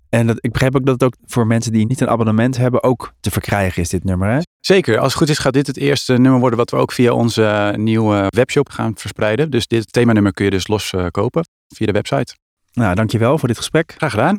En 0.09 0.27
dat, 0.27 0.37
ik 0.39 0.51
begrijp 0.51 0.75
ook 0.75 0.85
dat 0.85 0.93
het 0.93 1.03
ook 1.03 1.15
voor 1.25 1.47
mensen 1.47 1.71
die 1.71 1.85
niet 1.85 2.01
een 2.01 2.09
abonnement 2.09 2.57
hebben 2.57 2.83
ook 2.83 3.13
te 3.19 3.31
verkrijgen 3.31 3.81
is, 3.81 3.89
dit 3.89 4.03
nummer. 4.03 4.29
Hè? 4.29 4.39
Zeker. 4.59 4.97
Als 4.97 5.07
het 5.07 5.21
goed 5.21 5.29
is 5.29 5.37
gaat 5.37 5.53
dit 5.53 5.67
het 5.67 5.77
eerste 5.77 6.13
nummer 6.13 6.39
worden 6.39 6.59
wat 6.59 6.71
we 6.71 6.77
ook 6.77 6.91
via 6.91 7.13
onze 7.13 7.45
eh, 7.45 7.75
nieuwe 7.75 8.25
webshop 8.27 8.69
gaan 8.69 8.91
verspreiden. 8.95 9.51
Dus 9.51 9.67
dit 9.67 9.93
themanummer 9.93 10.33
kun 10.33 10.45
je 10.45 10.51
dus 10.51 10.67
los 10.67 10.93
eh, 10.93 11.05
kopen 11.11 11.47
via 11.75 11.85
de 11.85 11.91
website. 11.91 12.35
Nou, 12.73 12.95
dankjewel 12.95 13.37
voor 13.37 13.47
dit 13.47 13.57
gesprek. 13.57 13.93
Graag 13.97 14.11
gedaan. 14.11 14.37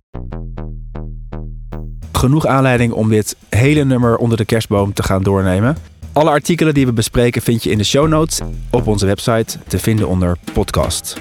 Genoeg 2.12 2.46
aanleiding 2.46 2.92
om 2.92 3.08
dit 3.08 3.36
hele 3.48 3.84
nummer 3.84 4.16
onder 4.16 4.36
de 4.36 4.44
kerstboom 4.44 4.92
te 4.92 5.02
gaan 5.02 5.22
doornemen. 5.22 5.76
Alle 6.18 6.30
artikelen 6.30 6.74
die 6.74 6.86
we 6.86 6.92
bespreken 6.92 7.42
vind 7.42 7.62
je 7.62 7.70
in 7.70 7.78
de 7.78 7.84
show 7.84 8.08
notes 8.08 8.40
op 8.70 8.86
onze 8.86 9.06
website 9.06 9.58
te 9.66 9.78
vinden 9.78 10.08
onder 10.08 10.36
podcast. 10.52 11.16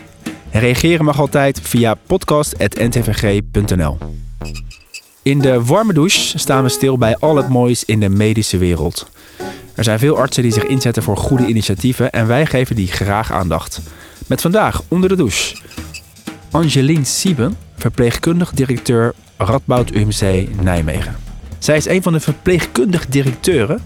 En 0.49 0.59
reageren 0.59 1.05
mag 1.05 1.19
altijd 1.19 1.59
via 1.61 1.95
podcast.ntvg.nl. 2.07 3.97
In 5.21 5.39
de 5.39 5.63
warme 5.63 5.93
douche 5.93 6.37
staan 6.37 6.63
we 6.63 6.69
stil 6.69 6.97
bij 6.97 7.17
al 7.17 7.35
het 7.35 7.49
moois 7.49 7.85
in 7.85 7.99
de 7.99 8.09
medische 8.09 8.57
wereld. 8.57 9.09
Er 9.75 9.83
zijn 9.83 9.99
veel 9.99 10.17
artsen 10.17 10.43
die 10.43 10.51
zich 10.51 10.65
inzetten 10.65 11.03
voor 11.03 11.17
goede 11.17 11.45
initiatieven 11.45 12.11
en 12.11 12.27
wij 12.27 12.45
geven 12.45 12.75
die 12.75 12.87
graag 12.87 13.31
aandacht. 13.31 13.81
Met 14.27 14.41
vandaag 14.41 14.81
onder 14.87 15.09
de 15.09 15.15
douche 15.15 15.55
Angeline 16.51 17.05
Sieben, 17.05 17.57
verpleegkundig 17.75 18.51
directeur 18.51 19.13
Radboud 19.37 19.91
UMC 19.91 20.47
Nijmegen. 20.61 21.15
Zij 21.59 21.77
is 21.77 21.87
een 21.87 22.03
van 22.03 22.13
de 22.13 22.19
verpleegkundig 22.19 23.07
directeuren 23.07 23.81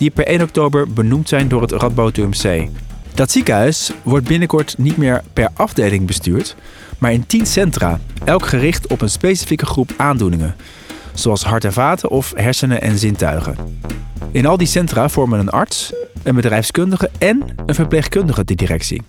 die 0.00 0.10
per 0.10 0.26
1 0.26 0.42
oktober 0.42 0.92
benoemd 0.92 1.28
zijn 1.28 1.48
door 1.48 1.62
het 1.62 1.72
Radboud 1.72 2.16
UMC. 2.16 2.68
Dat 3.14 3.30
ziekenhuis 3.30 3.92
wordt 4.02 4.26
binnenkort 4.26 4.78
niet 4.78 4.96
meer 4.96 5.22
per 5.32 5.48
afdeling 5.54 6.06
bestuurd, 6.06 6.56
maar 6.98 7.12
in 7.12 7.26
10 7.26 7.46
centra, 7.46 8.00
elk 8.24 8.46
gericht 8.46 8.86
op 8.86 9.00
een 9.00 9.10
specifieke 9.10 9.66
groep 9.66 9.90
aandoeningen, 9.96 10.56
zoals 11.14 11.44
hart 11.44 11.64
en 11.64 11.72
vaten 11.72 12.10
of 12.10 12.32
hersenen 12.36 12.80
en 12.80 12.98
zintuigen. 12.98 13.56
In 14.32 14.46
al 14.46 14.56
die 14.56 14.66
centra 14.66 15.08
vormen 15.08 15.38
een 15.38 15.48
arts, 15.48 15.92
een 16.22 16.34
bedrijfskundige 16.34 17.10
en 17.18 17.42
een 17.66 17.74
verpleegkundige 17.74 18.44
de 18.44 18.54
directie. 18.54 19.02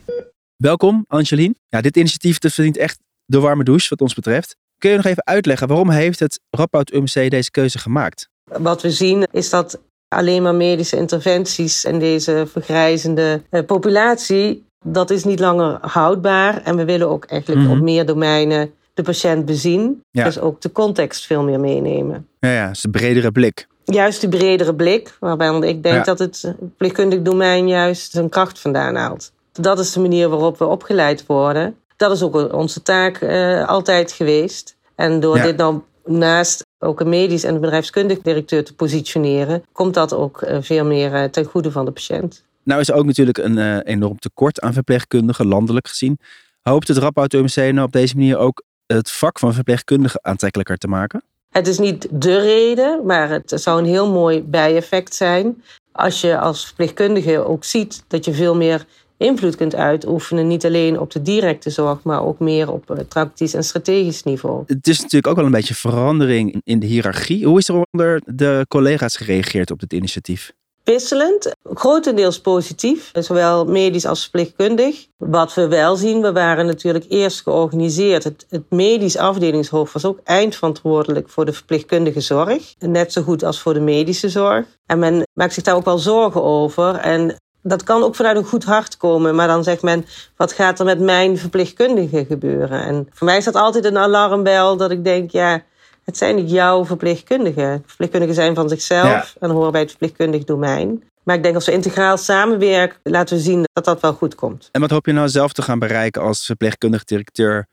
Welkom, 0.55 1.05
Angeline. 1.07 1.55
Ja, 1.67 1.81
dit 1.81 1.97
initiatief 1.97 2.37
verdient 2.39 2.77
echt 2.77 2.99
de 3.25 3.39
warme 3.39 3.63
douche 3.63 3.89
wat 3.89 4.01
ons 4.01 4.13
betreft. 4.13 4.55
Kun 4.77 4.89
je 4.89 4.95
nog 4.95 5.05
even 5.05 5.25
uitleggen 5.25 5.67
waarom 5.67 5.89
heeft 5.89 6.19
het 6.19 6.39
Radboud 6.49 6.93
UMC 6.93 7.29
deze 7.29 7.51
keuze 7.51 7.79
gemaakt? 7.79 8.29
Wat 8.43 8.81
we 8.81 8.91
zien 8.91 9.27
is 9.31 9.49
dat 9.49 9.79
alleen 10.15 10.41
maar 10.41 10.55
medische 10.55 10.97
interventies 10.97 11.85
in 11.85 11.99
deze 11.99 12.47
vergrijzende 12.51 13.41
eh, 13.49 13.65
populatie, 13.65 14.65
dat 14.85 15.09
is 15.09 15.23
niet 15.23 15.39
langer 15.39 15.77
houdbaar. 15.81 16.61
En 16.63 16.75
we 16.75 16.85
willen 16.85 17.09
ook 17.09 17.25
eigenlijk 17.25 17.61
Mhm. 17.61 17.71
op 17.71 17.81
meer 17.81 18.05
domeinen 18.05 18.71
de 18.93 19.03
patiënt 19.03 19.45
bezien. 19.45 20.01
Ja. 20.11 20.23
Dus 20.23 20.39
ook 20.39 20.61
de 20.61 20.71
context 20.71 21.25
veel 21.25 21.43
meer 21.43 21.59
meenemen. 21.59 22.27
Ja, 22.39 22.51
ja, 22.51 22.69
is 22.69 22.83
een 22.83 22.91
bredere 22.91 23.31
blik. 23.31 23.67
Juist 23.83 24.19
die 24.19 24.29
bredere 24.29 24.75
blik, 24.75 25.15
waarbij 25.19 25.59
ik 25.59 25.83
denk 25.83 25.95
Ja. 25.95 26.03
dat 26.03 26.19
het 26.19 26.53
verpleegkundig 26.59 27.21
domein 27.21 27.67
juist 27.67 28.11
zijn 28.11 28.29
kracht 28.29 28.59
vandaan 28.59 28.95
haalt. 28.95 29.31
Dat 29.51 29.79
is 29.79 29.91
de 29.93 29.99
manier 29.99 30.29
waarop 30.29 30.57
we 30.57 30.65
opgeleid 30.65 31.25
worden. 31.25 31.75
Dat 31.97 32.11
is 32.11 32.21
ook 32.23 32.53
onze 32.53 32.81
taak 32.81 33.17
eh, 33.17 33.67
altijd 33.67 34.11
geweest. 34.11 34.75
En 34.95 35.19
door 35.19 35.37
Ja. 35.37 35.43
dit 35.43 35.57
nou 35.57 35.79
naast 36.05 36.65
ook 36.81 36.99
een 36.99 37.09
medisch 37.09 37.43
en 37.43 37.55
een 37.55 37.61
bedrijfskundig 37.61 38.21
directeur 38.21 38.63
te 38.63 38.73
positioneren, 38.73 39.63
komt 39.71 39.93
dat 39.93 40.13
ook 40.13 40.41
eh, 40.41 40.57
veel 40.61 40.85
meer 40.85 41.13
eh, 41.13 41.23
ten 41.23 41.45
goede 41.45 41.71
van 41.71 41.85
de 41.85 41.91
patiënt. 41.91 42.43
Nou 42.63 42.81
is 42.81 42.89
er 42.89 42.95
ook 42.95 43.05
natuurlijk 43.05 43.37
een 43.37 43.57
eh, 43.57 43.77
enorm 43.83 44.19
tekort 44.19 44.61
aan 44.61 44.73
verpleegkundigen, 44.73 45.47
landelijk 45.47 45.87
gezien. 45.87 46.19
Hoopt 46.61 46.87
het 46.87 47.33
UMC 47.33 47.55
nou 47.55 47.81
op 47.81 47.91
deze 47.91 48.15
manier 48.15 48.37
ook 48.37 48.63
het 48.85 49.11
vak 49.11 49.39
van 49.39 49.53
verpleegkundige 49.53 50.19
aantrekkelijker 50.21 50.77
te 50.77 50.87
maken? 50.87 51.23
Het 51.49 51.67
is 51.67 51.79
niet 51.79 52.07
de 52.11 52.39
reden, 52.39 53.05
maar 53.05 53.29
het 53.29 53.53
zou 53.55 53.79
een 53.79 53.85
heel 53.85 54.11
mooi 54.11 54.43
bijeffect 54.43 55.15
zijn. 55.15 55.63
Als 55.91 56.21
je 56.21 56.37
als 56.37 56.65
verpleegkundige 56.65 57.45
ook 57.45 57.63
ziet 57.63 58.03
dat 58.07 58.25
je 58.25 58.33
veel 58.33 58.55
meer 58.55 58.85
invloed 59.21 59.55
kunt 59.55 59.75
uitoefenen. 59.75 60.47
Niet 60.47 60.65
alleen 60.65 60.99
op 60.99 61.11
de 61.11 61.21
directe 61.21 61.69
zorg, 61.69 62.03
maar 62.03 62.25
ook 62.25 62.39
meer 62.39 62.71
op 62.71 62.89
eh, 62.91 62.97
tactisch 63.07 63.53
en 63.53 63.63
strategisch 63.63 64.23
niveau. 64.23 64.63
Het 64.65 64.87
is 64.87 64.97
natuurlijk 64.97 65.27
ook 65.27 65.35
wel 65.35 65.45
een 65.45 65.51
beetje 65.51 65.75
verandering 65.75 66.53
in- 66.53 66.61
in 66.63 66.79
de 66.79 66.85
hiërarchie. 66.85 67.45
Hoe 67.45 67.57
is 67.57 67.67
er 67.69 67.83
onder 67.91 68.21
de 68.25 68.65
collega's 68.67 69.15
gereageerd 69.15 69.71
op 69.71 69.79
dit 69.79 69.93
initiatief? 69.93 70.51
Wisselend, 70.83 71.51
grotendeels 71.73 72.39
positief, 72.41 73.11
zowel 73.13 73.65
medisch 73.65 74.05
als 74.05 74.21
verpleegkundig. 74.21 75.07
Wat 75.17 75.53
we 75.53 75.67
wel 75.67 75.95
zien, 75.95 76.21
we 76.21 76.31
waren 76.31 76.65
natuurlijk 76.65 77.05
eerst 77.09 77.41
georganiseerd. 77.41 78.23
Het, 78.23 78.45
het 78.49 78.63
medisch 78.69 79.17
afdelingshoofd 79.17 79.93
was 79.93 80.05
ook 80.05 80.19
eindverantwoordelijk 80.23 81.29
voor 81.29 81.45
de 81.45 81.53
verpleegkundige 81.53 82.19
zorg. 82.21 82.73
Net 82.79 83.11
zo 83.11 83.21
goed 83.21 83.43
als 83.43 83.59
voor 83.61 83.73
de 83.73 83.79
medische 83.79 84.29
zorg. 84.29 84.65
En 84.85 84.99
men 84.99 85.27
maakt 85.33 85.53
zich 85.53 85.63
daar 85.63 85.75
ook 85.75 85.85
wel 85.85 85.97
zorgen 85.97 86.43
over. 86.43 86.95
En 86.95 87.35
dat 87.61 87.83
kan 87.83 88.03
ook 88.03 88.15
vanuit 88.15 88.37
een 88.37 88.45
goed 88.45 88.63
hart 88.63 88.97
komen. 88.97 89.35
Maar 89.35 89.47
dan 89.47 89.63
zegt 89.63 89.81
men, 89.81 90.05
wat 90.35 90.53
gaat 90.53 90.79
er 90.79 90.85
met 90.85 90.99
mijn 90.99 91.37
verpleegkundige 91.37 92.25
gebeuren? 92.25 92.83
En 92.85 93.07
voor 93.11 93.27
mij 93.27 93.37
is 93.37 93.45
dat 93.45 93.55
altijd 93.55 93.85
een 93.85 93.97
alarmbel 93.97 94.77
dat 94.77 94.91
ik 94.91 95.03
denk, 95.03 95.31
ja... 95.31 95.63
Het 96.03 96.17
zijn 96.17 96.35
niet 96.35 96.51
jouw 96.51 96.85
verpleegkundigen. 96.85 97.83
Verpleegkundigen 97.85 98.35
zijn 98.35 98.55
van 98.55 98.69
zichzelf 98.69 99.35
en 99.39 99.49
horen 99.49 99.71
bij 99.71 99.81
het 99.81 99.89
verpleegkundig 99.89 100.43
domein. 100.43 101.03
Maar 101.23 101.35
ik 101.35 101.43
denk 101.43 101.55
als 101.55 101.65
we 101.65 101.71
integraal 101.71 102.17
samenwerken, 102.17 102.99
laten 103.03 103.35
we 103.35 103.41
zien 103.41 103.65
dat 103.73 103.85
dat 103.85 104.01
wel 104.01 104.13
goed 104.13 104.35
komt. 104.35 104.69
En 104.71 104.81
wat 104.81 104.89
hoop 104.89 105.05
je 105.05 105.11
nou 105.11 105.29
zelf 105.29 105.53
te 105.53 105.61
gaan 105.61 105.79
bereiken 105.79 106.21
als 106.21 106.45
verpleegkundig 106.45 107.03
directeur 107.03 107.67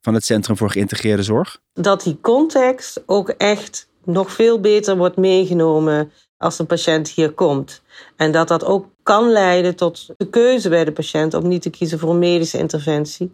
van 0.00 0.14
het 0.14 0.24
Centrum 0.24 0.56
voor 0.56 0.70
Geïntegreerde 0.70 1.22
Zorg? 1.22 1.58
Dat 1.72 2.02
die 2.02 2.18
context 2.20 3.02
ook 3.06 3.28
echt 3.28 3.88
nog 4.04 4.32
veel 4.32 4.60
beter 4.60 4.96
wordt 4.96 5.16
meegenomen 5.16 6.12
als 6.38 6.58
een 6.58 6.66
patiënt 6.66 7.08
hier 7.08 7.32
komt. 7.32 7.82
En 8.16 8.32
dat 8.32 8.48
dat 8.48 8.64
ook 8.64 8.86
kan 9.02 9.32
leiden 9.32 9.76
tot 9.76 10.06
de 10.16 10.28
keuze 10.28 10.68
bij 10.68 10.84
de 10.84 10.92
patiënt 10.92 11.34
om 11.34 11.48
niet 11.48 11.62
te 11.62 11.70
kiezen 11.70 11.98
voor 11.98 12.10
een 12.10 12.18
medische 12.18 12.58
interventie. 12.58 13.32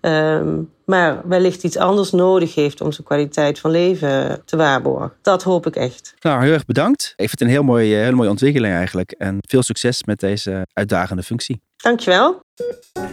Ehm, 0.00 0.60
maar 0.84 1.28
wellicht 1.28 1.64
iets 1.64 1.76
anders 1.76 2.10
nodig 2.10 2.54
heeft 2.54 2.80
om 2.80 2.92
zijn 2.92 3.06
kwaliteit 3.06 3.58
van 3.58 3.70
leven 3.70 4.42
te 4.44 4.56
waarborgen. 4.56 5.12
Dat 5.22 5.42
hoop 5.42 5.66
ik 5.66 5.76
echt. 5.76 6.14
Nou, 6.20 6.42
heel 6.42 6.52
erg 6.52 6.64
bedankt. 6.64 7.02
Ik 7.16 7.28
vind 7.28 7.30
het 7.30 7.40
een 7.40 7.48
heel 7.48 7.62
mooie, 7.62 7.94
hele 7.94 8.16
mooie 8.16 8.30
ontwikkeling 8.30 8.74
eigenlijk. 8.74 9.10
En 9.10 9.38
veel 9.40 9.62
succes 9.62 10.04
met 10.04 10.20
deze 10.20 10.66
uitdagende 10.72 11.22
functie. 11.22 11.60
Dankjewel. 11.76 12.40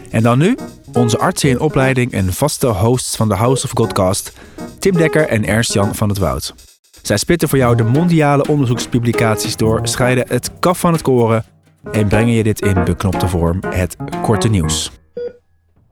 En 0.09 0.23
dan 0.23 0.37
nu 0.37 0.57
onze 0.93 1.17
artsen 1.17 1.49
in 1.49 1.59
opleiding 1.59 2.11
en 2.11 2.33
vaste 2.33 2.67
hosts 2.67 3.15
van 3.15 3.29
de 3.29 3.35
House 3.35 3.65
of 3.65 3.71
Godcast, 3.73 4.31
Tim 4.79 4.97
Dekker 4.97 5.27
en 5.27 5.45
Ernst-Jan 5.45 5.95
van 5.95 6.09
het 6.09 6.17
Woud. 6.17 6.53
Zij 7.01 7.17
spitten 7.17 7.49
voor 7.49 7.57
jou 7.57 7.75
de 7.75 7.83
mondiale 7.83 8.47
onderzoekspublicaties 8.47 9.55
door, 9.55 9.79
scheiden 9.87 10.25
het 10.27 10.51
kaf 10.59 10.79
van 10.79 10.93
het 10.93 11.01
koren 11.01 11.45
en 11.91 12.07
brengen 12.07 12.33
je 12.33 12.43
dit 12.43 12.61
in 12.61 12.83
beknopte 12.83 13.27
vorm, 13.27 13.59
het 13.69 13.95
korte 14.21 14.49
nieuws. 14.49 14.91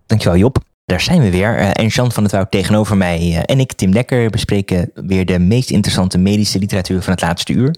Dankjewel 0.06 0.38
Job. 0.38 0.58
Daar 0.86 1.02
zijn 1.02 1.22
we 1.22 1.32
weer. 1.32 1.58
Eh, 1.58 1.70
en 1.74 1.88
Jean 1.88 2.12
van 2.12 2.24
het 2.24 2.32
Woud 2.32 2.52
tegenover 2.52 2.98
mij 2.98 3.18
eh, 3.18 3.40
en 3.46 3.60
ik, 3.60 3.74
Tim 3.74 3.92
Dekker, 3.92 4.30
bespreken 4.30 4.92
weer 4.94 5.26
de 5.26 5.40
meest 5.40 5.70
interessante 5.70 6.18
medische 6.18 6.60
literatuur 6.60 7.02
van 7.02 7.14
het 7.14 7.22
laatste 7.22 7.54
uur. 7.54 7.76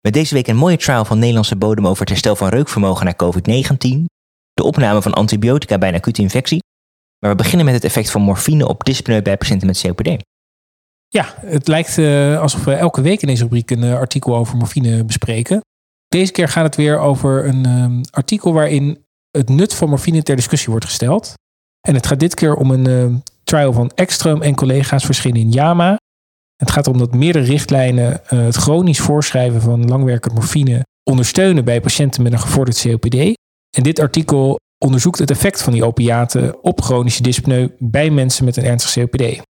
Met 0.00 0.12
deze 0.12 0.34
week 0.34 0.46
een 0.46 0.56
mooie 0.56 0.76
trial 0.76 1.04
van 1.04 1.18
Nederlandse 1.18 1.56
bodem 1.56 1.86
over 1.86 2.00
het 2.00 2.08
herstel 2.08 2.36
van 2.36 2.48
reukvermogen 2.48 3.06
na 3.06 3.14
COVID-19. 3.14 4.04
De 4.52 4.62
opname 4.62 5.02
van 5.02 5.12
antibiotica 5.12 5.78
bij 5.78 5.88
een 5.88 5.94
acute 5.94 6.22
infectie. 6.22 6.62
Maar 7.18 7.30
we 7.30 7.36
beginnen 7.36 7.64
met 7.64 7.74
het 7.74 7.84
effect 7.84 8.10
van 8.10 8.22
morfine 8.22 8.68
op 8.68 8.84
dyspneu 8.84 9.22
bij 9.22 9.36
patiënten 9.36 9.66
met 9.66 9.80
COPD. 9.80 10.24
Ja, 11.12 11.34
het 11.40 11.68
lijkt 11.68 11.98
eh, 11.98 12.40
alsof 12.40 12.64
we 12.64 12.72
elke 12.72 13.00
week 13.00 13.20
in 13.22 13.28
deze 13.28 13.42
rubriek 13.42 13.70
een 13.70 13.82
eh, 13.82 13.94
artikel 13.94 14.36
over 14.36 14.56
morfine 14.56 15.04
bespreken. 15.04 15.60
Deze 16.08 16.32
keer 16.32 16.48
gaat 16.48 16.64
het 16.64 16.76
weer 16.76 16.98
over 16.98 17.46
een 17.46 17.66
ehm, 17.66 18.00
artikel 18.10 18.52
waarin 18.52 19.04
het 19.30 19.48
nut 19.48 19.74
van 19.74 19.88
morfine 19.88 20.22
ter 20.22 20.36
discussie 20.36 20.70
wordt 20.70 20.84
gesteld. 20.84 21.34
En 21.80 21.94
het 21.94 22.06
gaat 22.06 22.20
dit 22.20 22.34
keer 22.34 22.54
om 22.54 22.70
een 22.70 22.86
ehm, 22.86 23.14
trial 23.44 23.72
van 23.72 23.90
Ekstrom 23.94 24.42
en 24.42 24.54
collega's 24.54 25.04
verschenen 25.04 25.40
in 25.40 25.50
JAMA. 25.50 25.96
Het 26.56 26.70
gaat 26.70 26.86
erom 26.86 26.98
dat 26.98 27.14
meerdere 27.14 27.44
richtlijnen 27.44 28.26
eh, 28.26 28.38
het 28.38 28.56
chronisch 28.56 29.00
voorschrijven 29.00 29.60
van 29.60 29.88
langwerkend 29.88 30.34
morfine 30.34 30.82
ondersteunen 31.10 31.64
bij 31.64 31.80
patiënten 31.80 32.22
met 32.22 32.32
een 32.32 32.40
gevorderd 32.40 32.80
COPD. 32.80 33.14
En 33.76 33.82
dit 33.82 33.98
artikel 33.98 34.58
onderzoekt 34.78 35.18
het 35.18 35.30
effect 35.30 35.62
van 35.62 35.72
die 35.72 35.84
opiaten 35.84 36.62
op 36.62 36.80
chronische 36.80 37.22
dyspneu 37.22 37.68
bij 37.78 38.10
mensen 38.10 38.44
met 38.44 38.56
een 38.56 38.64
ernstig 38.64 38.92
COPD. 38.92 39.50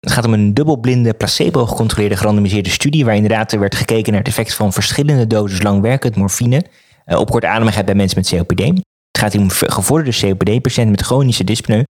Het 0.00 0.12
gaat 0.12 0.24
om 0.24 0.32
een 0.32 0.54
dubbelblinde, 0.54 1.14
placebo-gecontroleerde 1.14 2.16
gerandomiseerde 2.16 2.70
studie, 2.70 3.04
waar 3.04 3.14
inderdaad 3.14 3.52
werd 3.52 3.74
gekeken 3.74 4.12
naar 4.12 4.20
het 4.20 4.28
effect 4.28 4.54
van 4.54 4.72
verschillende 4.72 5.26
doses 5.26 5.62
langwerkend 5.62 6.16
morfine 6.16 6.64
eh, 7.04 7.18
op 7.18 7.30
kortademigheid 7.30 7.86
bij 7.86 7.94
mensen 7.94 8.18
met 8.18 8.28
COPD. 8.28 8.62
Het 9.10 9.18
gaat 9.18 9.32
hier 9.32 9.42
om 9.42 9.50
gevorderde 9.50 10.20
COPD-patiënten 10.20 10.90
met 10.90 11.02
chronische 11.02 11.44
dyspneu. 11.44 11.82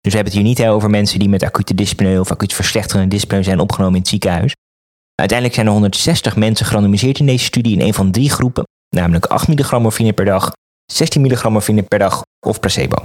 Dus 0.00 0.12
we 0.12 0.16
hebben 0.18 0.32
het 0.32 0.42
hier 0.42 0.42
niet 0.42 0.74
over 0.74 0.90
mensen 0.90 1.18
die 1.18 1.28
met 1.28 1.42
acute 1.42 1.74
dyspneu 1.74 2.18
of 2.18 2.30
acuut 2.30 2.54
verslechterende 2.54 3.08
dyspneu 3.08 3.42
zijn 3.42 3.60
opgenomen 3.60 3.94
in 3.94 4.00
het 4.00 4.08
ziekenhuis. 4.08 4.54
Uiteindelijk 5.14 5.56
zijn 5.56 5.66
er 5.66 5.72
160 5.72 6.36
mensen 6.36 6.66
gerandomiseerd 6.66 7.18
in 7.18 7.26
deze 7.26 7.44
studie 7.44 7.72
in 7.72 7.80
een 7.80 7.94
van 7.94 8.10
drie 8.10 8.30
groepen, 8.30 8.64
namelijk 8.96 9.26
8 9.26 9.48
milligram 9.48 9.82
morfine 9.82 10.12
per 10.12 10.24
dag, 10.24 10.52
16 10.92 11.20
milligram 11.20 11.52
morfine 11.52 11.82
per 11.82 11.98
dag 11.98 12.22
of 12.46 12.60
placebo. 12.60 13.04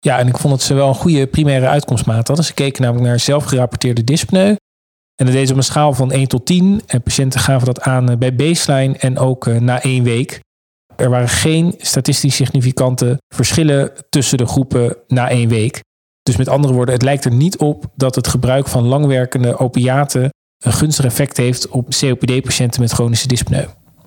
Ja, 0.00 0.18
en 0.18 0.26
ik 0.26 0.38
vond 0.38 0.54
dat 0.54 0.62
ze 0.62 0.74
wel 0.74 0.88
een 0.88 0.94
goede 0.94 1.26
primaire 1.26 1.68
uitkomstmaat 1.68 2.26
hadden. 2.26 2.44
Ze 2.44 2.54
keken 2.54 2.82
namelijk 2.82 3.08
naar 3.08 3.20
zelfgerapporteerde 3.20 4.04
dyspneu. 4.04 4.56
En 5.14 5.24
dat 5.24 5.32
deden 5.34 5.46
ze 5.46 5.52
op 5.52 5.58
een 5.58 5.64
schaal 5.64 5.92
van 5.92 6.12
1 6.12 6.28
tot 6.28 6.46
10. 6.46 6.82
En 6.86 7.02
patiënten 7.02 7.40
gaven 7.40 7.66
dat 7.66 7.80
aan 7.80 8.10
eh, 8.10 8.16
bij 8.16 8.34
baseline 8.34 8.96
en 8.98 9.18
ook 9.18 9.46
eh, 9.46 9.56
na 9.56 9.82
één 9.82 10.04
week. 10.04 10.40
Er 10.96 11.10
waren 11.10 11.28
geen 11.28 11.74
statistisch 11.78 12.34
significante 12.34 13.18
verschillen 13.34 13.92
tussen 14.08 14.38
de 14.38 14.46
groepen 14.46 14.96
na 15.06 15.28
één 15.28 15.48
week. 15.48 15.80
Dus 16.22 16.36
met 16.36 16.48
andere 16.48 16.74
woorden, 16.74 16.94
het 16.94 17.02
lijkt 17.02 17.24
er 17.24 17.32
niet 17.32 17.58
op 17.58 17.84
dat 17.94 18.14
het 18.14 18.28
gebruik 18.28 18.68
van 18.68 18.86
langwerkende 18.86 19.58
opiaten 19.58 20.30
een 20.64 20.72
gunstig 20.72 21.04
effect 21.04 21.36
heeft 21.36 21.68
op 21.68 21.88
COPD-patiënten 21.88 22.80
met 22.80 22.92
chronische 22.92 23.28
dyspneu. 23.28 23.62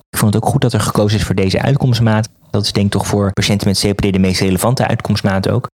Ik 0.08 0.18
vond 0.18 0.34
het 0.34 0.42
ook 0.42 0.50
goed 0.50 0.60
dat 0.60 0.72
er 0.72 0.80
gekozen 0.80 1.18
is 1.18 1.24
voor 1.24 1.34
deze 1.34 1.62
uitkomstmaat. 1.62 2.28
Dat 2.50 2.64
is 2.64 2.72
denk 2.72 2.86
ik 2.86 2.92
toch 2.92 3.06
voor 3.06 3.32
patiënten 3.32 3.68
met 3.68 3.80
COPD 3.80 4.12
de 4.12 4.18
meest 4.18 4.40
relevante 4.40 4.86
uitkomstmaat 4.86 5.48
ook. 5.48 5.68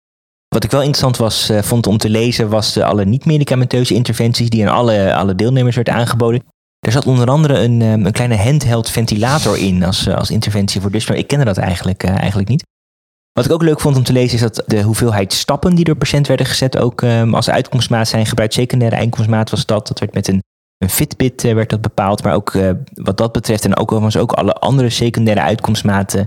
Wat 0.56 0.64
ik 0.64 0.70
wel 0.70 0.80
interessant 0.82 1.16
was, 1.16 1.48
eh, 1.48 1.62
vond 1.62 1.86
om 1.86 1.98
te 1.98 2.10
lezen, 2.10 2.48
was 2.48 2.72
de 2.72 2.84
alle 2.84 3.04
niet-medicamenteuze 3.04 3.94
interventies 3.94 4.50
die 4.50 4.68
aan 4.68 4.74
alle, 4.74 5.14
alle 5.14 5.34
deelnemers 5.34 5.76
werd 5.76 5.88
aangeboden. 5.88 6.42
Er 6.86 6.92
zat 6.92 7.06
onder 7.06 7.28
andere 7.28 7.58
een, 7.58 7.82
eh, 7.82 7.90
een 7.90 8.12
kleine 8.12 8.36
handheld 8.36 8.90
ventilator 8.90 9.58
in 9.58 9.84
als, 9.84 10.06
eh, 10.06 10.16
als 10.16 10.30
interventie 10.30 10.80
voor 10.80 10.90
dyspneu. 10.90 11.18
Ik 11.18 11.26
kende 11.26 11.44
dat 11.44 11.56
eigenlijk, 11.56 12.02
eh, 12.02 12.16
eigenlijk 12.18 12.48
niet. 12.48 12.62
Wat 13.32 13.44
ik 13.44 13.50
ook 13.50 13.62
leuk 13.62 13.80
vond 13.80 13.96
om 13.96 14.02
te 14.02 14.12
lezen 14.12 14.34
is 14.34 14.40
dat 14.40 14.62
de 14.66 14.82
hoeveelheid 14.82 15.32
stappen 15.32 15.74
die 15.74 15.84
door 15.84 15.96
patiënt 15.96 16.26
werden 16.26 16.46
gezet 16.46 16.78
ook 16.78 17.02
eh, 17.02 17.32
als 17.32 17.50
uitkomstmaat 17.50 18.08
zijn 18.08 18.26
gebruikt. 18.26 18.54
Secundaire 18.54 18.96
uitkomstmaat 18.96 19.50
was 19.50 19.66
dat. 19.66 19.88
Dat 19.88 19.98
werd 19.98 20.14
met 20.14 20.28
een, 20.28 20.42
een 20.78 20.90
Fitbit 20.90 21.42
werd 21.42 21.70
dat 21.70 21.80
bepaald. 21.80 22.22
Maar 22.22 22.34
ook 22.34 22.58
wat 22.94 23.16
dat 23.16 23.32
betreft 23.32 23.64
en 23.64 23.76
ook 23.76 23.92
overigens 23.92 24.22
ook 24.22 24.32
alle 24.32 24.52
andere 24.52 24.90
secundaire 24.90 25.42
uitkomstmaten 25.42 26.24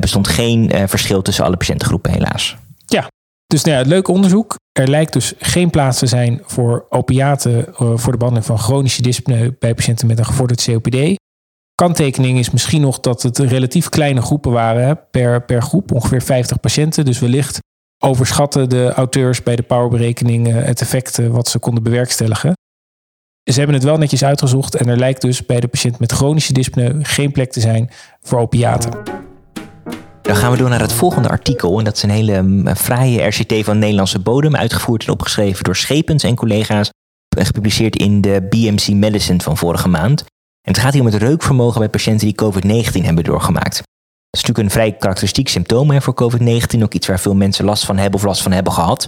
bestond 0.00 0.28
geen 0.28 0.88
verschil 0.88 1.22
tussen 1.22 1.44
alle 1.44 1.56
patiëntengroepen 1.56 2.12
helaas. 2.12 2.56
Dus 3.46 3.64
nou 3.64 3.78
ja, 3.78 3.88
leuk 3.88 4.08
onderzoek. 4.08 4.54
Er 4.72 4.88
lijkt 4.88 5.12
dus 5.12 5.32
geen 5.38 5.70
plaats 5.70 5.98
te 5.98 6.06
zijn 6.06 6.42
voor 6.44 6.86
opiaten 6.88 7.66
eh, 7.66 7.72
voor 7.74 8.12
de 8.12 8.18
behandeling 8.18 8.44
van 8.44 8.58
chronische 8.58 9.02
dyspneu 9.02 9.52
bij 9.58 9.74
patiënten 9.74 10.06
met 10.06 10.18
een 10.18 10.24
gevorderd 10.24 10.64
COPD. 10.64 11.14
Kanttekening 11.74 12.38
is 12.38 12.50
misschien 12.50 12.80
nog 12.80 13.00
dat 13.00 13.22
het 13.22 13.38
relatief 13.38 13.88
kleine 13.88 14.22
groepen 14.22 14.52
waren 14.52 15.00
per, 15.10 15.44
per 15.44 15.62
groep, 15.62 15.92
ongeveer 15.92 16.22
50 16.22 16.60
patiënten. 16.60 17.04
Dus 17.04 17.18
wellicht 17.18 17.58
overschatten 17.98 18.68
de 18.68 18.92
auteurs 18.92 19.42
bij 19.42 19.56
de 19.56 19.62
powerberekening 19.62 20.48
eh, 20.48 20.54
het 20.54 20.80
effect 20.80 21.18
eh, 21.18 21.28
wat 21.28 21.48
ze 21.48 21.58
konden 21.58 21.82
bewerkstelligen. 21.82 22.52
Ze 23.50 23.58
hebben 23.58 23.74
het 23.74 23.84
wel 23.84 23.98
netjes 23.98 24.24
uitgezocht 24.24 24.74
en 24.74 24.88
er 24.88 24.98
lijkt 24.98 25.20
dus 25.20 25.46
bij 25.46 25.60
de 25.60 25.68
patiënt 25.68 25.98
met 25.98 26.12
chronische 26.12 26.52
dyspneu 26.52 26.98
geen 27.02 27.32
plek 27.32 27.52
te 27.52 27.60
zijn 27.60 27.90
voor 28.20 28.38
opiaten. 28.38 29.25
Dan 30.26 30.36
gaan 30.36 30.50
we 30.50 30.56
door 30.56 30.68
naar 30.68 30.80
het 30.80 30.92
volgende 30.92 31.28
artikel. 31.28 31.78
En 31.78 31.84
dat 31.84 31.96
is 31.96 32.02
een 32.02 32.10
hele 32.10 32.42
mm, 32.42 32.76
fraaie 32.76 33.22
RCT 33.22 33.64
van 33.64 33.78
Nederlandse 33.78 34.18
bodem, 34.18 34.56
uitgevoerd 34.56 35.04
en 35.04 35.12
opgeschreven 35.12 35.64
door 35.64 35.76
Schepens 35.76 36.22
en 36.22 36.34
collega's. 36.34 36.90
Gepubliceerd 37.36 37.96
in 37.96 38.20
de 38.20 38.46
BMC 38.50 38.88
Medicine 38.88 39.40
van 39.40 39.56
vorige 39.56 39.88
maand. 39.88 40.20
En 40.20 40.72
het 40.72 40.78
gaat 40.78 40.92
hier 40.92 41.00
om 41.02 41.06
het 41.06 41.22
reukvermogen 41.22 41.78
bij 41.78 41.88
patiënten 41.88 42.26
die 42.26 42.42
COVID-19 42.44 43.04
hebben 43.04 43.24
doorgemaakt. 43.24 43.76
Dat 43.76 43.84
is 44.30 44.40
natuurlijk 44.40 44.58
een 44.58 44.80
vrij 44.80 44.92
karakteristiek 44.92 45.48
symptoom 45.48 45.90
hè, 45.90 46.00
voor 46.00 46.14
COVID-19. 46.22 46.82
Ook 46.82 46.94
iets 46.94 47.06
waar 47.06 47.20
veel 47.20 47.34
mensen 47.34 47.64
last 47.64 47.84
van 47.84 47.96
hebben 47.96 48.20
of 48.20 48.26
last 48.26 48.42
van 48.42 48.52
hebben 48.52 48.72
gehad. 48.72 49.02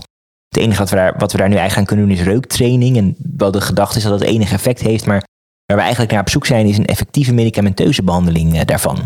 Het 0.49 0.63
enige 0.63 0.79
wat 0.79 0.91
we, 0.91 0.97
daar, 0.97 1.15
wat 1.19 1.33
we 1.33 1.39
daar 1.39 1.49
nu 1.49 1.57
eigenlijk 1.57 1.91
aan 1.91 1.97
kunnen 1.97 2.17
doen 2.17 2.27
is 2.27 2.33
reuktraining. 2.33 2.97
En 2.97 3.17
wel 3.37 3.51
de 3.51 3.61
gedachte 3.61 3.97
is 3.97 4.03
dat 4.03 4.21
het 4.21 4.29
enig 4.29 4.53
effect 4.53 4.81
heeft. 4.81 5.07
Maar 5.07 5.25
waar 5.65 5.77
we 5.77 5.83
eigenlijk 5.83 6.13
naar 6.13 6.21
op 6.21 6.29
zoek 6.29 6.47
zijn 6.47 6.67
is 6.67 6.79
een 6.79 6.87
effectieve 6.87 7.33
medicamenteuze 7.33 8.03
behandeling 8.03 8.59
eh, 8.59 8.65
daarvan. 8.65 8.99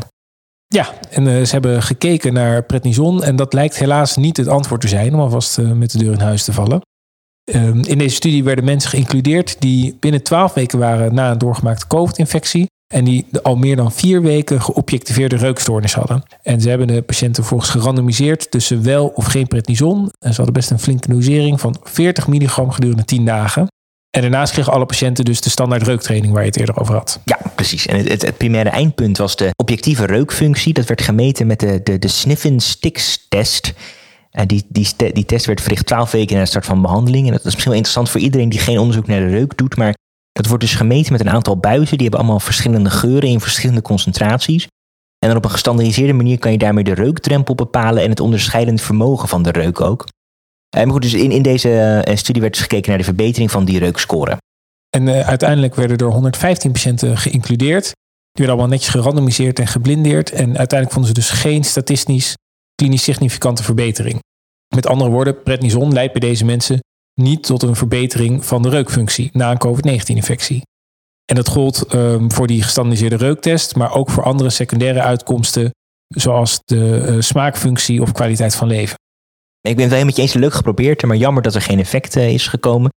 Ja, 0.72 0.94
en 1.10 1.26
eh, 1.26 1.44
ze 1.44 1.52
hebben 1.52 1.82
gekeken 1.82 2.32
naar 2.32 2.62
prednison 2.62 3.22
en 3.22 3.36
dat 3.36 3.52
lijkt 3.52 3.78
helaas 3.78 4.16
niet 4.16 4.36
het 4.36 4.48
antwoord 4.48 4.80
te 4.80 4.88
zijn 4.88 5.14
om 5.14 5.20
alvast 5.20 5.58
eh, 5.58 5.70
met 5.70 5.90
de 5.90 5.98
deur 5.98 6.12
in 6.12 6.20
huis 6.20 6.44
te 6.44 6.52
vallen. 6.52 6.80
Ehm, 7.44 7.78
in 7.78 7.98
deze 7.98 8.14
studie 8.14 8.44
werden 8.44 8.64
mensen 8.64 8.90
geïncludeerd 8.90 9.56
die 9.60 9.96
binnen 10.00 10.22
12 10.22 10.54
weken 10.54 10.78
waren 10.78 11.14
na 11.14 11.30
een 11.30 11.38
doorgemaakte 11.38 11.86
COVID-infectie 11.86 12.66
en 12.94 13.04
die 13.04 13.26
al 13.42 13.56
meer 13.56 13.76
dan 13.76 13.92
vier 13.92 14.22
weken 14.22 14.62
geobjectiveerde 14.62 15.36
reukstoornis 15.36 15.94
hadden. 15.94 16.22
En 16.42 16.60
ze 16.60 16.68
hebben 16.68 16.86
de 16.86 17.02
patiënten 17.02 17.44
volgens 17.44 17.70
gerandomiseerd 17.70 18.50
tussen 18.50 18.82
wel 18.82 19.06
of 19.06 19.24
geen 19.24 19.46
prednison. 19.46 20.10
En 20.18 20.30
ze 20.30 20.36
hadden 20.36 20.54
best 20.54 20.70
een 20.70 20.78
flinke 20.78 21.08
dosering 21.08 21.60
van 21.60 21.76
40 21.82 22.28
milligram 22.28 22.70
gedurende 22.70 23.04
10 23.04 23.24
dagen. 23.24 23.66
En 24.16 24.20
daarnaast 24.20 24.52
kregen 24.52 24.72
alle 24.72 24.86
patiënten 24.86 25.24
dus 25.24 25.40
de 25.40 25.50
standaard 25.50 25.82
reuktraining 25.82 26.32
waar 26.32 26.42
je 26.42 26.48
het 26.48 26.58
eerder 26.58 26.80
over 26.80 26.94
had. 26.94 27.20
Ja, 27.24 27.38
precies. 27.54 27.86
En 27.86 27.96
het, 27.96 28.22
het, 28.22 28.36
primaire 28.36 28.70
eindpunt 28.70 29.18
was 29.18 29.36
de 29.36 29.50
objectieve 29.56 30.06
reukfunctie. 30.06 30.72
Dat 30.72 30.86
werd 30.86 31.02
gemeten 31.02 31.46
met 31.46 31.60
de, 31.60 31.80
de, 31.82 31.98
de 31.98 32.08
Sniffen 32.08 32.60
Sticks 32.60 33.26
test. 33.28 33.72
En 34.30 34.46
die, 34.46 34.64
die, 34.68 35.12
die 35.12 35.24
test 35.24 35.46
werd 35.46 35.60
verricht 35.60 35.86
12 35.86 36.10
weken 36.10 36.34
na 36.34 36.42
de 36.42 36.48
start 36.48 36.64
van 36.64 36.82
behandeling. 36.82 37.26
En 37.26 37.30
dat 37.30 37.38
is 37.38 37.44
misschien 37.44 37.64
wel 37.64 37.74
interessant 37.74 38.10
voor 38.10 38.20
iedereen 38.20 38.48
die 38.48 38.58
geen 38.58 38.78
onderzoek 38.78 39.06
naar 39.06 39.20
de 39.20 39.28
reuk 39.28 39.56
doet. 39.56 39.76
Maar 39.76 39.94
dat 40.32 40.46
wordt 40.46 40.62
dus 40.62 40.74
gemeten 40.74 41.12
met 41.12 41.20
een 41.20 41.30
aantal 41.30 41.56
buizen. 41.56 41.98
Die 41.98 42.06
hebben 42.08 42.20
allemaal 42.20 42.40
verschillende 42.40 42.90
geuren 42.90 43.28
in 43.28 43.40
verschillende 43.40 43.82
concentraties. 43.82 44.66
En 45.18 45.28
dan 45.28 45.36
op 45.36 45.44
een 45.44 45.50
gestandaardiseerde 45.50 46.12
manier 46.12 46.38
kan 46.38 46.52
je 46.52 46.58
daarmee 46.58 46.84
de 46.84 46.94
reukdrempel 46.94 47.54
bepalen 47.54 48.02
en 48.02 48.10
het 48.10 48.20
onderscheidend 48.20 48.80
vermogen 48.80 49.28
van 49.28 49.42
de 49.42 49.50
reuk 49.50 49.80
ook. 49.80 50.06
Eh, 50.76 50.82
maar 50.82 50.92
goed, 50.92 51.02
dus 51.02 51.14
in, 51.14 51.30
in 51.30 51.42
deze 51.42 52.00
eh, 52.00 52.16
studie 52.16 52.42
werd 52.42 52.54
dus 52.54 52.62
gekeken 52.62 52.88
naar 52.88 52.98
de 52.98 53.04
verbetering 53.04 53.50
van 53.50 53.64
die 53.64 53.78
reukscore. 53.78 54.36
En 54.96 55.08
eh, 55.08 55.28
uiteindelijk 55.28 55.74
werden 55.74 55.96
er 55.96 56.12
115 56.12 56.72
patiënten 56.72 57.18
geïncludeerd. 57.18 57.84
Die 57.84 57.92
werden 58.44 58.54
allemaal 58.54 58.76
netjes 58.76 58.94
gerandomiseerd 58.94 59.58
en 59.58 59.66
geblindeerd. 59.66 60.30
En 60.30 60.58
uiteindelijk 60.58 60.92
vonden 60.92 61.08
ze 61.08 61.14
dus 61.14 61.30
geen 61.30 61.64
statistisch 61.64 62.34
klinisch 62.74 63.02
significante 63.02 63.62
verbetering. 63.62 64.18
Met 64.74 64.86
andere 64.86 65.10
woorden, 65.10 65.42
prednison 65.42 65.92
leidt 65.92 66.12
bij 66.12 66.20
deze 66.20 66.44
mensen 66.44 66.80
niet 67.20 67.42
tot 67.42 67.62
een 67.62 67.76
verbetering 67.76 68.44
van 68.44 68.62
de 68.62 68.68
reukfunctie 68.68 69.30
na 69.32 69.50
een 69.50 69.58
COVID-19-infectie. 69.58 70.62
En 71.24 71.36
dat 71.36 71.48
gold 71.48 71.82
ehm, 71.82 72.30
voor 72.30 72.46
die 72.46 72.62
gestandardiseerde 72.62 73.16
reuktest, 73.16 73.76
maar 73.76 73.94
ook 73.94 74.10
voor 74.10 74.22
andere 74.22 74.50
secundaire 74.50 75.02
uitkomsten, 75.02 75.70
zoals 76.08 76.60
de 76.64 77.16
smaakfunctie 77.18 78.02
of 78.02 78.12
kwaliteit 78.12 78.54
van 78.54 78.68
leven. 78.68 78.96
Ik 79.68 79.76
ben 79.76 79.84
het 79.84 79.94
wel 79.94 80.04
met 80.04 80.16
je 80.16 80.22
eens 80.22 80.32
leuk 80.32 80.54
geprobeerd, 80.54 81.02
maar 81.02 81.16
jammer 81.16 81.42
dat 81.42 81.54
er 81.54 81.60
geen 81.60 81.78
effect 81.78 82.16
eh, 82.16 82.32
is 82.32 82.46
gekomen. 82.48 82.90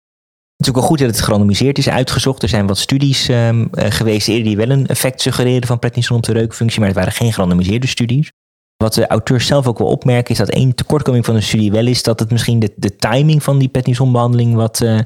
Het 0.56 0.66
is 0.66 0.68
ook 0.68 0.74
wel 0.74 0.84
goed 0.84 0.98
dat 0.98 1.08
het 1.08 1.20
gerandomiseerd 1.20 1.78
is 1.78 1.88
uitgezocht. 1.88 2.42
Er 2.42 2.48
zijn 2.48 2.66
wat 2.66 2.78
studies 2.78 3.28
ehm, 3.28 3.66
eh, 3.72 3.90
geweest 3.90 4.28
eerder 4.28 4.44
die 4.44 4.56
wel 4.56 4.70
een 4.70 4.86
effect 4.86 5.20
suggereren 5.20 5.66
van 5.66 5.78
prednison 5.78 6.16
op 6.16 6.22
de 6.22 6.32
reukfunctie, 6.32 6.78
maar 6.78 6.88
het 6.88 6.96
waren 6.96 7.12
geen 7.12 7.32
gerandomiseerde 7.32 7.86
studies. 7.86 8.30
Wat 8.76 8.94
de 8.94 9.06
auteurs 9.06 9.46
zelf 9.46 9.66
ook 9.66 9.78
wel 9.78 9.88
opmerken 9.88 10.30
is 10.30 10.38
dat 10.38 10.48
één 10.48 10.74
tekortkoming 10.74 11.24
van 11.24 11.34
de 11.34 11.40
studie 11.40 11.72
wel 11.72 11.86
is 11.86 12.02
dat 12.02 12.20
het 12.20 12.30
misschien 12.30 12.58
de, 12.58 12.72
de 12.76 12.96
timing 12.96 13.42
van 13.42 13.58
die 13.58 13.68
prednisonbehandeling 13.68 14.54
wat 14.54 14.80
eh, 14.80 14.98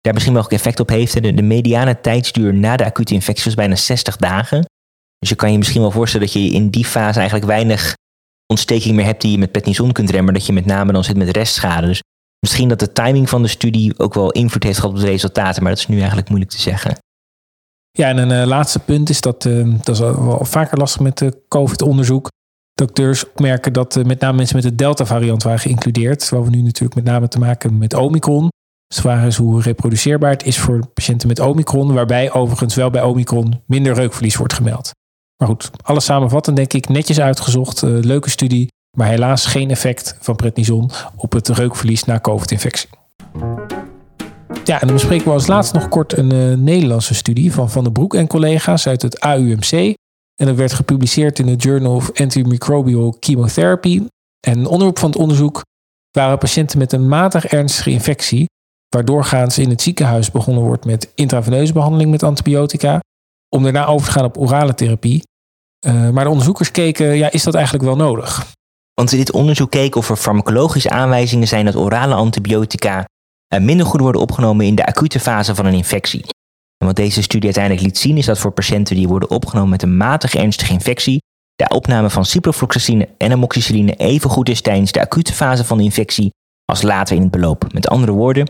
daar 0.00 0.12
misschien 0.12 0.34
wel 0.34 0.48
effect 0.48 0.80
op 0.80 0.88
heeft. 0.88 1.22
De 1.22 1.42
mediane 1.42 2.00
tijdsduur 2.00 2.54
na 2.54 2.76
de 2.76 2.84
acute 2.84 3.14
infectie 3.14 3.44
was 3.44 3.54
bijna 3.54 3.76
60 3.76 4.16
dagen. 4.16 4.64
Dus 5.18 5.28
je 5.28 5.34
kan 5.34 5.52
je 5.52 5.58
misschien 5.58 5.80
wel 5.80 5.90
voorstellen 5.90 6.26
dat 6.26 6.34
je 6.34 6.50
in 6.50 6.70
die 6.70 6.84
fase 6.84 7.18
eigenlijk 7.18 7.48
weinig 7.48 7.94
ontsteking 8.50 8.96
meer 8.96 9.04
hebt 9.04 9.20
die 9.20 9.30
je 9.30 9.38
met 9.38 9.52
prednison 9.52 9.92
kunt 9.92 10.10
remmen, 10.10 10.34
dat 10.34 10.46
je 10.46 10.52
met 10.52 10.66
name 10.66 10.92
dan 10.92 11.04
zit 11.04 11.16
met 11.16 11.36
restschade. 11.36 11.86
Dus 11.86 12.02
misschien 12.40 12.68
dat 12.68 12.78
de 12.78 12.92
timing 12.92 13.28
van 13.28 13.42
de 13.42 13.48
studie 13.48 13.98
ook 13.98 14.14
wel 14.14 14.30
invloed 14.30 14.62
heeft 14.62 14.78
gehad 14.78 14.94
op 14.94 15.00
de 15.00 15.06
resultaten, 15.06 15.62
maar 15.62 15.72
dat 15.72 15.80
is 15.80 15.86
nu 15.86 15.98
eigenlijk 15.98 16.28
moeilijk 16.28 16.52
te 16.52 16.60
zeggen. 16.60 16.98
Ja, 17.90 18.08
en 18.08 18.18
een 18.18 18.30
eh, 18.30 18.46
laatste 18.46 18.78
punt 18.78 19.08
is 19.08 19.20
dat, 19.20 19.44
eh, 19.44 19.74
dat 19.82 19.94
is 19.94 19.98
wel 20.00 20.44
vaker 20.44 20.78
lastig 20.78 21.00
met 21.00 21.18
de 21.18 21.42
COVID-onderzoek. 21.48 22.28
Dokters 22.74 23.24
merken 23.36 23.72
dat 23.72 23.96
eh, 23.96 24.04
met 24.04 24.20
name 24.20 24.36
mensen 24.36 24.56
met 24.56 24.64
de 24.64 24.74
Delta-variant 24.74 25.42
waren 25.42 25.58
geïncludeerd. 25.58 26.18
Terwijl 26.18 26.44
we 26.44 26.56
nu 26.56 26.62
natuurlijk 26.62 26.94
met 26.94 27.04
name 27.04 27.28
te 27.28 27.38
maken 27.38 27.60
hebben 27.60 27.78
met 27.78 27.94
Omicron. 27.94 28.48
Dus 28.86 29.02
de 29.02 29.26
is 29.26 29.36
hoe 29.36 29.62
reproduceerbaar 29.62 30.30
het 30.30 30.44
is 30.44 30.58
voor 30.58 30.86
patiënten 30.94 31.28
met 31.28 31.40
Omicron. 31.40 31.92
Waarbij 31.94 32.32
overigens 32.32 32.74
wel 32.74 32.90
bij 32.90 33.02
Omicron 33.02 33.62
minder 33.66 33.94
reukverlies 33.94 34.36
wordt 34.36 34.52
gemeld. 34.52 34.90
Maar 35.40 35.48
goed, 35.48 35.70
alles 35.82 36.04
samenvattend 36.04 36.56
denk 36.56 36.72
ik 36.72 36.88
netjes 36.88 37.20
uitgezocht. 37.20 37.82
eh, 37.82 37.90
leuke 37.90 38.30
studie. 38.30 38.68
Maar 38.96 39.08
helaas 39.08 39.46
geen 39.46 39.70
effect 39.70 40.16
van 40.20 40.36
prednison 40.36 40.90
op 41.16 41.32
het 41.32 41.48
reukverlies 41.48 42.04
na 42.04 42.20
COVID-infectie. 42.20 42.88
Ja, 44.64 44.80
en 44.80 44.86
dan 44.86 44.96
bespreken 44.96 45.24
we 45.26 45.32
als 45.32 45.46
laatst 45.46 45.72
nog 45.72 45.88
kort 45.88 46.16
een 46.16 46.32
eh, 46.32 46.58
Nederlandse 46.58 47.14
studie 47.14 47.52
van 47.52 47.70
Van 47.70 47.84
den 47.84 47.92
Broek 47.92 48.14
en 48.14 48.26
collega's 48.26 48.86
uit 48.86 49.02
het 49.02 49.18
AUMC. 49.18 49.72
En 50.36 50.46
dat 50.46 50.56
werd 50.56 50.72
gepubliceerd 50.72 51.38
in 51.38 51.46
de 51.46 51.56
Journal 51.56 51.94
of 51.94 52.20
Antimicrobial 52.20 53.16
Chemotherapy. 53.20 54.06
En 54.46 54.58
een 54.58 54.66
onderwerp 54.66 54.98
van 54.98 55.10
het 55.10 55.18
onderzoek 55.18 55.62
waren 56.10 56.38
patiënten 56.38 56.78
met 56.78 56.92
een 56.92 57.08
matig 57.08 57.46
ernstige 57.46 57.90
infectie, 57.90 58.46
waardoor 58.88 59.24
gaans 59.24 59.58
in 59.58 59.70
het 59.70 59.82
ziekenhuis 59.82 60.30
begonnen 60.30 60.62
wordt 60.62 60.84
met 60.84 61.12
intraveneuze 61.14 61.72
behandeling 61.72 62.10
met 62.10 62.22
antibiotica, 62.22 63.00
om 63.48 63.62
daarna 63.62 63.86
over 63.86 64.06
te 64.06 64.12
gaan 64.12 64.24
op 64.24 64.38
orale 64.38 64.74
therapie. 64.74 65.22
Eh, 65.80 66.10
maar 66.10 66.24
de 66.24 66.30
onderzoekers 66.30 66.70
keken, 66.70 67.16
ja, 67.16 67.30
is 67.30 67.42
dat 67.42 67.54
eigenlijk 67.54 67.84
wel 67.84 67.96
nodig? 67.96 68.46
Want 68.94 69.12
in 69.12 69.18
dit 69.18 69.32
onderzoek 69.32 69.70
keken 69.70 70.00
of 70.00 70.10
er 70.10 70.16
farmacologische 70.16 70.90
aanwijzingen 70.90 71.48
zijn 71.48 71.64
dat 71.64 71.76
orale 71.76 72.14
antibiotica 72.14 73.04
eh, 73.46 73.60
minder 73.60 73.86
goed 73.86 74.00
worden 74.00 74.20
opgenomen 74.20 74.66
in 74.66 74.74
de 74.74 74.86
acute 74.86 75.20
fase 75.20 75.54
van 75.54 75.66
een 75.66 75.74
infectie. 75.74 76.24
En 76.76 76.86
wat 76.86 76.96
deze 76.96 77.22
studie 77.22 77.44
uiteindelijk 77.44 77.84
liet 77.84 77.98
zien 77.98 78.16
is 78.16 78.26
dat 78.26 78.38
voor 78.38 78.50
patiënten 78.50 78.96
die 78.96 79.08
worden 79.08 79.30
opgenomen 79.30 79.70
met 79.70 79.82
een 79.82 79.96
matig 79.96 80.34
ernstige 80.34 80.72
infectie, 80.72 81.22
de 81.54 81.68
opname 81.68 82.10
van 82.10 82.24
ciprofloxacine 82.24 83.08
en 83.18 83.32
amoxicilline 83.32 83.94
even 83.94 84.30
goed 84.30 84.48
is 84.48 84.60
tijdens 84.60 84.92
de 84.92 85.00
acute 85.00 85.32
fase 85.32 85.64
van 85.64 85.78
de 85.78 85.84
infectie 85.84 86.30
als 86.64 86.82
later 86.82 87.16
in 87.16 87.22
het 87.22 87.30
beloop. 87.30 87.72
Met 87.72 87.88
andere 87.88 88.12
woorden, 88.12 88.46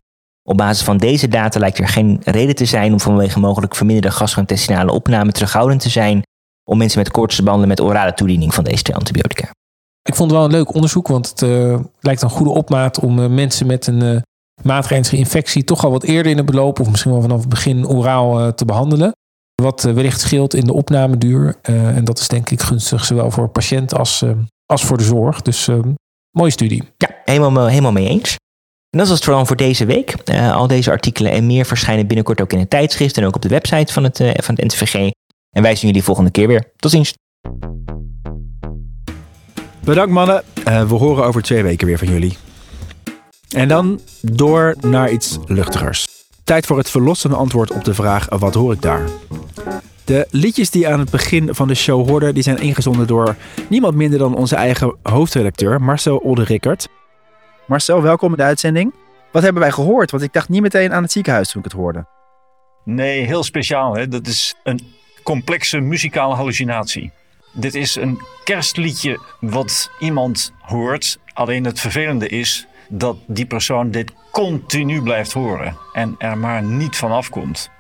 op 0.49 0.57
basis 0.57 0.85
van 0.85 0.97
deze 0.97 1.29
data 1.29 1.59
lijkt 1.59 1.79
er 1.79 1.88
geen 1.88 2.21
reden 2.25 2.55
te 2.55 2.64
zijn 2.64 2.93
om 2.93 3.01
vanwege 3.01 3.38
mogelijk 3.38 3.75
verminderde 3.75 4.11
gastrointestinale 4.11 4.93
opname 4.93 5.33
terughoudend 5.33 5.81
te 5.81 5.90
zijn 5.90 6.23
om 6.70 6.78
mensen 6.78 6.98
met 6.98 7.11
koorts 7.11 7.37
te 7.37 7.42
behandelen 7.42 7.76
met 7.76 7.87
orale 7.87 8.14
toediening 8.14 8.54
van 8.54 8.64
deze 8.64 8.83
twee 8.83 8.96
antibiotica. 8.96 9.50
Ik 10.02 10.14
vond 10.14 10.30
het 10.30 10.38
wel 10.38 10.48
een 10.48 10.54
leuk 10.54 10.74
onderzoek, 10.74 11.09
want 11.09 11.28
het 11.28 11.42
eh, 11.42 11.80
lijkt 12.00 12.22
een 12.22 12.30
goede 12.30 12.50
opmaat 12.50 13.00
om 13.00 13.18
eh, 13.18 13.28
mensen 13.28 13.66
met 13.66 13.87
een 13.87 14.24
uh, 14.64 15.00
infectie 15.11 15.64
toch 15.64 15.85
al 15.85 15.90
wat 15.90 16.02
eerder 16.02 16.33
in 16.33 16.37
het 16.37 16.46
beloop, 16.46 16.80
of 16.80 16.90
misschien 16.90 17.11
wel 17.11 17.20
vanaf 17.20 17.40
het 17.40 17.48
begin 17.48 17.88
oraal 17.88 18.40
uh, 18.40 18.48
te 18.48 18.64
behandelen. 18.64 19.12
Wat 19.62 19.83
wellicht 19.83 20.20
scheelt 20.20 20.54
in 20.54 20.64
de 20.64 20.72
opnameduur. 20.72 21.56
En 21.62 22.04
dat 22.04 22.18
is 22.18 22.28
denk 22.28 22.50
ik 22.50 22.61
gunstig, 22.61 23.04
zowel 23.04 23.30
voor 23.30 23.48
patiënt 23.48 23.94
als, 23.94 24.24
als 24.66 24.85
voor 24.85 24.96
de 24.96 25.04
zorg. 25.04 25.42
Dus 25.42 25.68
mooie 26.30 26.50
studie. 26.50 26.88
Ja, 26.96 27.09
helemaal, 27.24 27.66
helemaal 27.66 27.92
mee 27.92 28.09
eens. 28.09 28.37
En 28.90 28.98
dat 28.98 29.09
was 29.09 29.18
het 29.18 29.26
dan 29.26 29.46
voor 29.46 29.56
deze 29.56 29.87
week. 29.87 30.14
al 30.52 30.66
deze 30.66 30.90
artikelen 30.90 31.33
en 31.33 31.46
meer 31.46 31.64
verschijnen 31.64 32.06
binnenkort 32.06 32.40
ook 32.40 32.52
in 32.52 32.59
het 32.59 32.70
tijdschrift 32.70 33.16
en 33.16 33.24
ook 33.24 33.37
op 33.37 33.42
de 33.42 33.48
website 33.48 33.92
van 33.92 34.04
het, 34.04 34.16
van 34.16 34.54
het 34.54 34.64
NTVG. 34.64 35.11
En 35.50 35.62
wij 35.62 35.74
zien 35.74 35.86
jullie 35.86 36.04
volgende 36.04 36.30
keer 36.30 36.46
weer. 36.48 36.72
Tot 36.76 36.90
ziens. 36.90 37.14
Bedankt 39.84 40.12
mannen. 40.12 40.42
Uh, 40.68 40.88
we 40.88 40.94
horen 40.94 41.24
over 41.24 41.42
twee 41.42 41.62
weken 41.62 41.86
weer 41.86 41.98
van 41.98 42.08
jullie. 42.08 42.36
En 43.56 43.68
dan 43.68 44.00
door 44.20 44.74
naar 44.80 45.10
iets 45.10 45.38
luchtigers. 45.46 46.06
Tijd 46.44 46.66
voor 46.66 46.78
het 46.78 46.90
verlossende 46.90 47.36
antwoord 47.36 47.70
op 47.70 47.84
de 47.84 47.94
vraag: 47.94 48.26
wat 48.28 48.54
hoor 48.54 48.72
ik 48.72 48.82
daar? 48.82 49.08
De 50.04 50.26
liedjes 50.30 50.70
die 50.70 50.88
aan 50.88 50.98
het 50.98 51.10
begin 51.10 51.54
van 51.54 51.68
de 51.68 51.74
show 51.74 52.08
hoorden, 52.08 52.34
die 52.34 52.42
zijn 52.42 52.58
ingezonden 52.58 53.06
door 53.06 53.36
niemand 53.68 53.94
minder 53.94 54.18
dan 54.18 54.34
onze 54.34 54.56
eigen 54.56 54.96
hoofdredacteur 55.02 55.82
Marcel 55.82 56.16
Olderickert. 56.16 56.88
Marcel, 57.66 58.02
welkom 58.02 58.30
in 58.30 58.36
de 58.36 58.42
uitzending. 58.42 58.94
Wat 59.32 59.42
hebben 59.42 59.62
wij 59.62 59.70
gehoord? 59.70 60.10
Want 60.10 60.22
ik 60.22 60.32
dacht 60.32 60.48
niet 60.48 60.62
meteen 60.62 60.92
aan 60.92 61.02
het 61.02 61.12
ziekenhuis 61.12 61.50
toen 61.50 61.62
ik 61.62 61.70
het 61.70 61.80
hoorde. 61.80 62.06
Nee, 62.84 63.26
heel 63.26 63.42
speciaal. 63.42 63.94
Hè? 63.94 64.08
Dat 64.08 64.26
is 64.26 64.54
een 64.62 64.80
complexe 65.31 65.81
muzikale 65.81 66.35
hallucinatie. 66.35 67.11
Dit 67.53 67.75
is 67.75 67.95
een 67.95 68.21
kerstliedje 68.45 69.21
wat 69.40 69.90
iemand 69.99 70.53
hoort. 70.61 71.19
Alleen 71.33 71.64
het 71.64 71.81
vervelende 71.81 72.29
is 72.29 72.66
dat 72.88 73.16
die 73.27 73.47
persoon 73.47 73.90
dit 73.90 74.12
continu 74.31 75.03
blijft 75.03 75.33
horen 75.33 75.77
en 75.93 76.14
er 76.19 76.38
maar 76.38 76.62
niet 76.62 76.97
van 76.97 77.12
afkomt. 77.12 77.71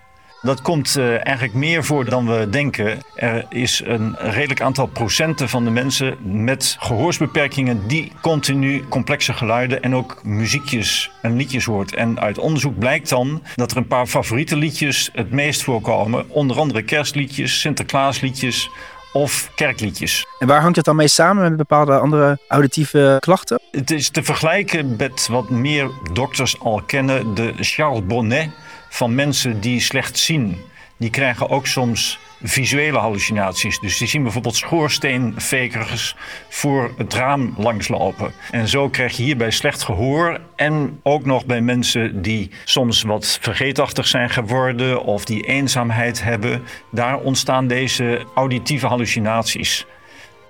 Dat 0.42 0.62
komt 0.62 0.96
uh, 0.96 1.10
eigenlijk 1.12 1.54
meer 1.54 1.84
voor 1.84 2.04
dan 2.04 2.26
we 2.26 2.48
denken. 2.50 2.98
Er 3.14 3.46
is 3.48 3.82
een 3.84 4.16
redelijk 4.18 4.60
aantal 4.60 4.86
procenten 4.86 5.48
van 5.48 5.64
de 5.64 5.70
mensen 5.70 6.16
met 6.44 6.76
gehoorsbeperkingen 6.78 7.86
die 7.86 8.12
continu 8.20 8.84
complexe 8.88 9.32
geluiden 9.32 9.82
en 9.82 9.94
ook 9.94 10.20
muziekjes 10.24 11.10
en 11.22 11.36
liedjes 11.36 11.64
hoort. 11.64 11.94
En 11.94 12.20
uit 12.20 12.38
onderzoek 12.38 12.78
blijkt 12.78 13.08
dan 13.08 13.42
dat 13.54 13.70
er 13.70 13.76
een 13.76 13.86
paar 13.86 14.06
favoriete 14.06 14.56
liedjes 14.56 15.10
het 15.12 15.30
meest 15.30 15.62
voorkomen. 15.62 16.24
Onder 16.28 16.58
andere 16.58 16.82
kerstliedjes, 16.82 17.60
Sinterklaasliedjes, 17.60 18.70
of 19.12 19.50
kerkliedjes. 19.54 20.26
En 20.38 20.46
waar 20.46 20.60
hangt 20.60 20.76
het 20.76 20.84
dan 20.84 20.96
mee 20.96 21.08
samen 21.08 21.42
met 21.42 21.56
bepaalde 21.56 21.98
andere 21.98 22.38
auditieve 22.48 23.16
klachten? 23.20 23.60
Het 23.70 23.90
is 23.90 24.08
te 24.08 24.22
vergelijken 24.22 24.96
met 24.96 25.28
wat 25.30 25.50
meer 25.50 25.90
dokters 26.12 26.60
al 26.60 26.82
kennen, 26.86 27.34
de 27.34 27.52
Charles 27.56 28.06
Bonnet 28.06 28.50
van 28.90 29.14
mensen 29.14 29.60
die 29.60 29.80
slecht 29.80 30.18
zien. 30.18 30.56
Die 30.96 31.10
krijgen 31.10 31.48
ook 31.48 31.66
soms 31.66 32.18
visuele 32.42 32.98
hallucinaties. 32.98 33.80
Dus 33.80 33.98
die 33.98 34.08
zien 34.08 34.22
bijvoorbeeld 34.22 34.56
schoorsteenfekers 34.56 36.16
voor 36.48 36.94
het 36.96 37.14
raam 37.14 37.54
langslopen. 37.56 38.32
En 38.50 38.68
zo 38.68 38.88
krijg 38.88 39.16
je 39.16 39.22
hierbij 39.22 39.50
slecht 39.50 39.82
gehoor. 39.82 40.40
En 40.56 41.00
ook 41.02 41.24
nog 41.24 41.46
bij 41.46 41.60
mensen 41.60 42.22
die 42.22 42.50
soms 42.64 43.02
wat 43.02 43.38
vergeetachtig 43.40 44.06
zijn 44.06 44.30
geworden 44.30 45.02
of 45.02 45.24
die 45.24 45.46
eenzaamheid 45.46 46.22
hebben. 46.22 46.62
Daar 46.90 47.18
ontstaan 47.18 47.66
deze 47.66 48.26
auditieve 48.34 48.86
hallucinaties. 48.86 49.86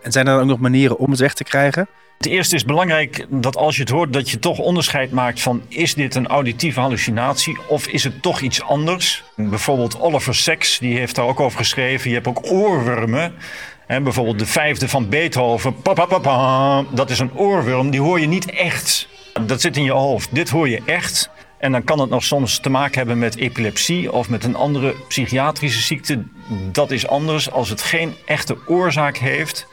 En 0.02 0.12
zijn 0.12 0.26
er 0.26 0.40
ook 0.40 0.46
nog 0.46 0.58
manieren 0.58 0.98
om 0.98 1.10
het 1.10 1.20
weg 1.20 1.34
te 1.34 1.44
krijgen? 1.44 1.88
Het 2.20 2.28
eerste 2.28 2.54
is 2.54 2.64
belangrijk 2.64 3.26
dat 3.28 3.56
als 3.56 3.76
je 3.76 3.82
het 3.82 3.90
hoort, 3.90 4.12
dat 4.12 4.30
je 4.30 4.38
toch 4.38 4.58
onderscheid 4.58 5.10
maakt 5.10 5.40
van 5.40 5.62
is 5.68 5.94
dit 5.94 6.14
een 6.14 6.26
auditieve 6.26 6.80
hallucinatie 6.80 7.58
of 7.68 7.86
is 7.86 8.04
het 8.04 8.22
toch 8.22 8.40
iets 8.40 8.62
anders? 8.62 9.24
Bijvoorbeeld 9.36 10.00
Oliver 10.00 10.34
Sacks, 10.34 10.78
die 10.78 10.98
heeft 10.98 11.14
daar 11.14 11.26
ook 11.26 11.40
over 11.40 11.58
geschreven. 11.58 12.08
Je 12.08 12.14
hebt 12.14 12.26
ook 12.26 12.52
oorwormen. 12.52 13.34
En 13.86 14.02
bijvoorbeeld 14.02 14.38
de 14.38 14.46
vijfde 14.46 14.88
van 14.88 15.08
Beethoven. 15.08 15.82
Pa, 15.82 15.92
pa, 15.92 16.06
pa, 16.06 16.18
pa. 16.18 16.84
Dat 16.90 17.10
is 17.10 17.18
een 17.18 17.34
oorworm, 17.34 17.90
die 17.90 18.00
hoor 18.00 18.20
je 18.20 18.26
niet 18.26 18.50
echt. 18.50 19.08
Dat 19.46 19.60
zit 19.60 19.76
in 19.76 19.84
je 19.84 19.92
hoofd. 19.92 20.34
Dit 20.34 20.48
hoor 20.50 20.68
je 20.68 20.82
echt. 20.86 21.30
En 21.60 21.72
dan 21.72 21.84
kan 21.84 21.98
het 21.98 22.10
nog 22.10 22.24
soms 22.24 22.58
te 22.58 22.70
maken 22.70 22.96
hebben 22.96 23.18
met 23.18 23.36
epilepsie 23.36 24.12
of 24.12 24.28
met 24.28 24.44
een 24.44 24.54
andere 24.54 24.94
psychiatrische 25.08 25.80
ziekte. 25.80 26.22
Dat 26.72 26.90
is 26.90 27.06
anders. 27.06 27.50
Als 27.50 27.68
het 27.68 27.82
geen 27.82 28.14
echte 28.26 28.56
oorzaak 28.66 29.16
heeft, 29.16 29.66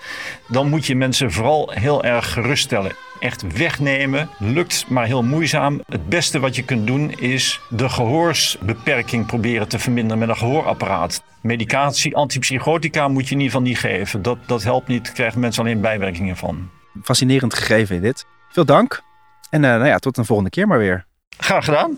dan 0.48 0.70
moet 0.70 0.86
je 0.86 0.96
mensen 0.96 1.32
vooral 1.32 1.72
heel 1.74 2.04
erg 2.04 2.34
geruststellen. 2.34 2.92
Echt 3.20 3.58
wegnemen 3.58 4.30
lukt 4.40 4.86
maar 4.88 5.06
heel 5.06 5.24
moeizaam. 5.24 5.82
Het 5.88 6.10
beste 6.10 6.40
wat 6.40 6.56
je 6.56 6.64
kunt 6.64 6.88
doen 6.88 7.12
is 7.12 7.60
de 7.70 7.90
gehoorsbeperking 7.90 9.26
proberen 9.26 9.68
te 9.68 9.80
verminderen 9.80 10.20
met 10.20 10.30
een 10.30 10.38
gehoorapparaat. 10.38 11.24
Medicatie, 11.42 12.16
antipsychotica 12.16 13.08
moet 13.08 13.28
je 13.28 13.36
in 13.36 13.42
ieder 13.42 13.54
geval 13.54 13.68
niet 13.68 13.80
geven. 13.80 14.22
Dat, 14.22 14.38
dat 14.46 14.64
helpt 14.64 14.88
niet, 14.88 15.12
krijgen 15.12 15.40
mensen 15.40 15.64
alleen 15.64 15.82
bijwerkingen 15.82 16.38
van. 16.38 16.70
Fascinerend 17.04 17.54
gegeven 17.54 18.02
dit. 18.02 18.26
Veel 18.50 18.66
dank. 18.66 19.02
En 19.50 19.64
eh, 19.64 19.72
nou 19.72 19.86
ja, 19.86 19.98
tot 19.98 20.18
een 20.18 20.26
volgende 20.26 20.50
keer 20.50 20.68
maar 20.68 20.80
weer. 20.80 21.07
Graag 21.38 21.66
gedaan. 21.66 21.98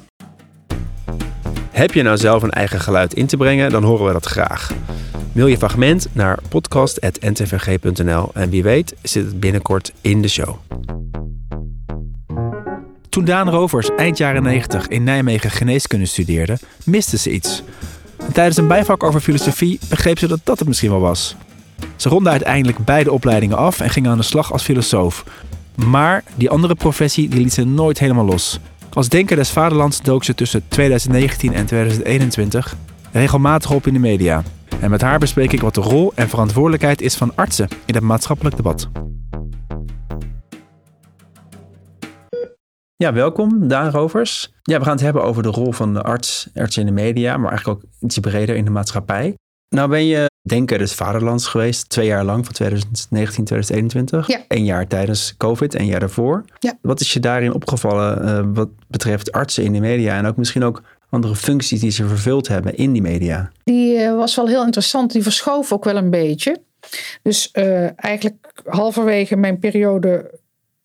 Heb 1.71 1.93
je 1.93 2.01
nou 2.01 2.17
zelf 2.17 2.43
een 2.43 2.51
eigen 2.51 2.79
geluid 2.79 3.13
in 3.13 3.27
te 3.27 3.37
brengen, 3.37 3.71
dan 3.71 3.83
horen 3.83 4.05
we 4.05 4.11
dat 4.11 4.25
graag. 4.25 4.71
Mail 5.31 5.47
je 5.47 5.57
fragment 5.57 6.07
naar 6.11 6.39
podcast.ntvg.nl 6.49 8.31
en 8.33 8.49
wie 8.49 8.63
weet 8.63 8.95
zit 9.01 9.25
het 9.25 9.39
binnenkort 9.39 9.93
in 10.01 10.21
de 10.21 10.27
show. 10.27 10.55
Toen 13.09 13.25
Daan 13.25 13.49
Rovers 13.49 13.89
eind 13.95 14.17
jaren 14.17 14.43
90 14.43 14.87
in 14.87 15.03
Nijmegen 15.03 15.51
geneeskunde 15.51 16.05
studeerde, 16.05 16.57
miste 16.85 17.17
ze 17.17 17.31
iets. 17.31 17.63
En 18.17 18.33
tijdens 18.33 18.57
een 18.57 18.67
bijvak 18.67 19.03
over 19.03 19.19
filosofie 19.19 19.79
begreep 19.89 20.19
ze 20.19 20.27
dat 20.27 20.39
dat 20.43 20.59
het 20.59 20.67
misschien 20.67 20.89
wel 20.89 20.99
was. 20.99 21.35
Ze 21.95 22.09
ronde 22.09 22.29
uiteindelijk 22.29 22.77
beide 22.77 23.11
opleidingen 23.11 23.57
af 23.57 23.79
en 23.79 23.89
ging 23.89 24.07
aan 24.07 24.17
de 24.17 24.23
slag 24.23 24.51
als 24.51 24.63
filosoof. 24.63 25.23
Maar 25.75 26.23
die 26.35 26.49
andere 26.49 26.75
professie 26.75 27.29
die 27.29 27.39
liet 27.39 27.53
ze 27.53 27.63
nooit 27.63 27.99
helemaal 27.99 28.25
los. 28.25 28.59
Als 28.93 29.09
denker 29.09 29.35
des 29.35 29.49
vaderlands 29.49 30.01
dook 30.01 30.23
ze 30.23 30.35
tussen 30.35 30.63
2019 30.67 31.53
en 31.53 31.65
2021 31.65 32.75
regelmatig 33.11 33.71
op 33.71 33.87
in 33.87 33.93
de 33.93 33.99
media. 33.99 34.43
En 34.81 34.89
met 34.89 35.01
haar 35.01 35.19
bespreek 35.19 35.51
ik 35.51 35.61
wat 35.61 35.75
de 35.75 35.81
rol 35.81 36.11
en 36.15 36.29
verantwoordelijkheid 36.29 37.01
is 37.01 37.15
van 37.15 37.31
artsen 37.35 37.67
in 37.85 37.93
het 37.93 38.03
maatschappelijk 38.03 38.55
debat. 38.55 38.89
Ja, 42.95 43.13
welkom, 43.13 43.67
Daan 43.67 43.91
Rovers. 43.91 44.53
Ja, 44.61 44.77
we 44.77 44.83
gaan 44.83 44.93
het 44.93 45.01
hebben 45.01 45.23
over 45.23 45.43
de 45.43 45.49
rol 45.49 45.71
van 45.71 45.93
de 45.93 46.01
arts, 46.01 46.49
artsen 46.53 46.87
in 46.87 46.95
de 46.95 47.01
media, 47.01 47.37
maar 47.37 47.49
eigenlijk 47.49 47.83
ook 47.83 47.91
iets 47.99 48.19
breder 48.19 48.55
in 48.55 48.65
de 48.65 48.71
maatschappij. 48.71 49.35
Nou 49.75 49.89
ben 49.89 50.05
je 50.05 50.28
denker 50.49 50.77
des 50.77 50.93
vaderlands 50.93 51.47
geweest, 51.47 51.89
twee 51.89 52.07
jaar 52.07 52.23
lang, 52.23 52.45
van 52.45 52.53
2019 52.53 53.45
2021. 53.45 54.27
Ja. 54.27 54.41
Eén 54.47 54.65
jaar 54.65 54.87
tijdens 54.87 55.35
COVID, 55.37 55.75
één 55.75 55.87
jaar 55.87 55.99
daarvoor. 55.99 56.45
Ja. 56.59 56.77
Wat 56.81 56.99
is 56.99 57.13
je 57.13 57.19
daarin 57.19 57.53
opgevallen 57.53 58.23
eh, 58.23 58.45
wat 58.53 58.69
betreft 58.87 59.31
artsen 59.31 59.63
in 59.63 59.73
de 59.73 59.79
media 59.79 60.17
en 60.17 60.25
ook 60.25 60.37
misschien 60.37 60.63
ook 60.63 60.81
andere 61.09 61.35
functies 61.35 61.79
die 61.79 61.91
ze 61.91 62.07
vervuld 62.07 62.47
hebben 62.47 62.75
in 62.77 62.91
die 62.93 63.01
media? 63.01 63.51
Die 63.63 63.97
eh, 63.97 64.15
was 64.15 64.35
wel 64.35 64.47
heel 64.47 64.63
interessant. 64.65 65.11
Die 65.11 65.23
verschoof 65.23 65.73
ook 65.73 65.83
wel 65.83 65.95
een 65.95 66.09
beetje. 66.09 66.61
Dus 67.21 67.51
eh, 67.51 68.03
eigenlijk 68.03 68.63
halverwege 68.65 69.35
mijn 69.35 69.59
periode 69.59 70.39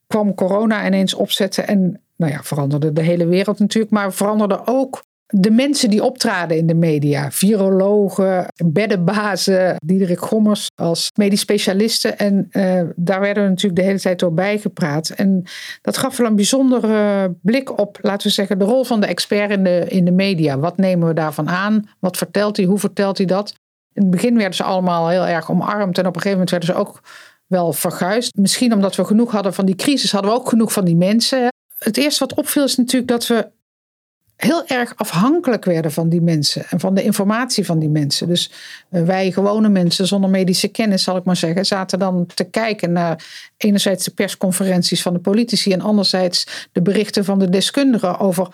kwam 0.07 0.35
corona 0.35 0.87
ineens 0.87 1.15
opzetten. 1.15 1.67
En 1.67 2.01
nou 2.17 2.33
ja, 2.33 2.43
veranderde 2.43 2.93
de 2.93 3.03
hele 3.03 3.27
wereld 3.27 3.59
natuurlijk. 3.59 3.93
Maar 3.93 4.13
veranderde 4.13 4.61
ook 4.65 5.05
de 5.37 5.51
mensen 5.51 5.91
die 5.91 6.05
optraden 6.05 6.57
in 6.57 6.67
de 6.67 6.75
media. 6.75 7.31
Virologen, 7.31 8.47
beddenbazen, 8.65 9.77
Diederik 9.85 10.19
Gommers 10.21 10.71
als 10.75 11.11
medisch 11.15 11.41
specialisten. 11.41 12.19
En 12.19 12.47
eh, 12.51 12.81
daar 12.97 13.21
werden 13.21 13.43
we 13.43 13.49
natuurlijk 13.49 13.81
de 13.81 13.87
hele 13.87 14.01
tijd 14.01 14.19
door 14.19 14.35
bijgepraat. 14.35 15.09
En 15.09 15.45
dat 15.81 15.97
gaf 15.97 16.17
wel 16.17 16.27
een 16.27 16.37
bijzondere 16.37 17.35
blik 17.43 17.79
op, 17.79 17.99
laten 18.03 18.27
we 18.27 18.33
zeggen, 18.33 18.59
de 18.59 18.65
rol 18.65 18.85
van 18.85 19.01
de 19.01 19.07
expert 19.07 19.51
in 19.51 19.65
de, 19.65 19.85
in 19.89 20.05
de 20.05 20.13
media. 20.13 20.59
Wat 20.59 20.77
nemen 20.77 21.09
we 21.09 21.15
daarvan 21.15 21.49
aan? 21.49 21.89
Wat 22.01 22.17
vertelt 22.17 22.57
hij? 22.57 22.67
Hoe 22.67 22.79
vertelt 22.79 23.17
hij 23.19 23.27
dat? 23.27 23.55
In 23.93 24.03
het 24.03 24.11
begin 24.11 24.37
werden 24.37 24.55
ze 24.55 24.63
allemaal 24.63 25.09
heel 25.09 25.27
erg 25.27 25.51
omarmd. 25.51 25.99
En 25.99 26.07
op 26.07 26.17
een 26.17 26.23
gegeven 26.23 26.31
moment 26.31 26.51
werden 26.51 26.69
ze 26.69 26.75
ook 26.75 27.01
wel 27.47 27.73
verguisd. 27.73 28.37
Misschien 28.37 28.73
omdat 28.73 28.97
we 28.97 29.05
genoeg 29.05 29.33
hadden 29.33 29.55
van 29.55 29.67
die 29.67 29.75
crisis, 29.75 30.13
hadden 30.13 30.31
we 30.31 30.37
ook 30.37 30.49
genoeg 30.49 30.73
van 30.73 30.85
die 30.85 30.97
mensen. 30.97 31.49
Het 31.79 31.97
eerste 31.97 32.27
wat 32.27 32.39
opviel 32.39 32.65
is 32.65 32.77
natuurlijk 32.77 33.11
dat 33.11 33.27
we 33.27 33.49
heel 34.45 34.67
erg 34.67 34.93
afhankelijk 34.97 35.65
werden 35.65 35.93
van 35.93 36.09
die 36.09 36.23
mensen 36.23 36.65
en 36.71 36.81
van 36.81 36.95
de 36.95 37.03
informatie 37.03 37.65
van 37.65 37.79
die 37.79 37.89
mensen. 37.89 38.29
Dus 38.29 38.51
eh, 38.91 39.03
wij 39.03 39.33
gewone 39.33 39.69
mensen 39.69 40.07
zonder 40.07 40.31
medische 40.31 40.69
kennis, 40.69 41.03
zal 41.03 41.17
ik 41.17 41.25
maar 41.25 41.37
zeggen, 41.37 41.67
zaten 41.67 41.99
dan 41.99 42.27
te 42.35 42.45
kijken 42.45 42.93
naar 42.93 43.25
enerzijds 43.57 44.05
de 44.05 44.11
persconferenties 44.11 45.03
van 45.03 45.13
de 45.13 45.19
politici 45.19 45.73
en 45.73 45.81
anderzijds 45.81 46.69
de 46.73 46.83
berichten 46.83 47.25
van 47.25 47.39
de 47.39 47.49
deskundigen 47.49 48.19
over 48.19 48.49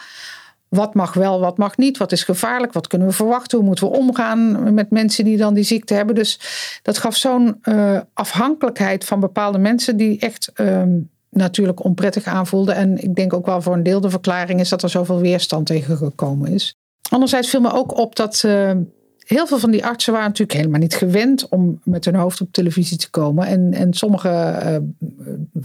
wat 0.70 0.94
mag 0.94 1.14
wel, 1.14 1.40
wat 1.40 1.58
mag 1.58 1.76
niet, 1.76 1.98
wat 1.98 2.12
is 2.12 2.24
gevaarlijk, 2.24 2.72
wat 2.72 2.86
kunnen 2.86 3.08
we 3.08 3.14
verwachten, 3.14 3.58
hoe 3.58 3.66
moeten 3.66 3.90
we 3.90 3.96
omgaan 3.96 4.74
met 4.74 4.90
mensen 4.90 5.24
die 5.24 5.36
dan 5.36 5.54
die 5.54 5.64
ziekte 5.64 5.94
hebben. 5.94 6.14
Dus 6.14 6.40
dat 6.82 6.98
gaf 6.98 7.16
zo'n 7.16 7.60
uh, 7.62 8.00
afhankelijkheid 8.12 9.04
van 9.04 9.20
bepaalde 9.20 9.58
mensen 9.58 9.96
die 9.96 10.18
echt 10.18 10.50
ehm, 10.54 10.98
natuurlijk 11.30 11.84
onprettig 11.84 12.24
aanvoelde. 12.24 12.72
En 12.72 13.02
ik 13.02 13.14
denk 13.14 13.32
ook 13.32 13.46
wel 13.46 13.62
voor 13.62 13.74
een 13.74 13.82
deel 13.82 14.00
de 14.00 14.10
verklaring 14.10 14.60
is 14.60 14.68
dat 14.68 14.82
er 14.82 14.88
zoveel 14.88 15.18
weerstand 15.20 15.66
tegen 15.66 15.96
gekomen 15.96 16.52
is. 16.52 16.74
Anderzijds 17.10 17.50
viel 17.50 17.60
me 17.60 17.72
ook 17.72 17.98
op 17.98 18.16
dat 18.16 18.42
uh, 18.46 18.72
heel 19.18 19.46
veel 19.46 19.58
van 19.58 19.70
die 19.70 19.84
artsen 19.84 20.12
waren 20.12 20.28
natuurlijk 20.28 20.58
helemaal 20.58 20.80
niet 20.80 20.94
gewend 20.94 21.48
om 21.48 21.80
met 21.84 22.04
hun 22.04 22.14
hoofd 22.14 22.40
op 22.40 22.52
televisie 22.52 22.98
te 22.98 23.10
komen. 23.10 23.46
En, 23.46 23.72
en 23.72 23.92
sommigen 23.92 24.66
uh, 24.66 24.76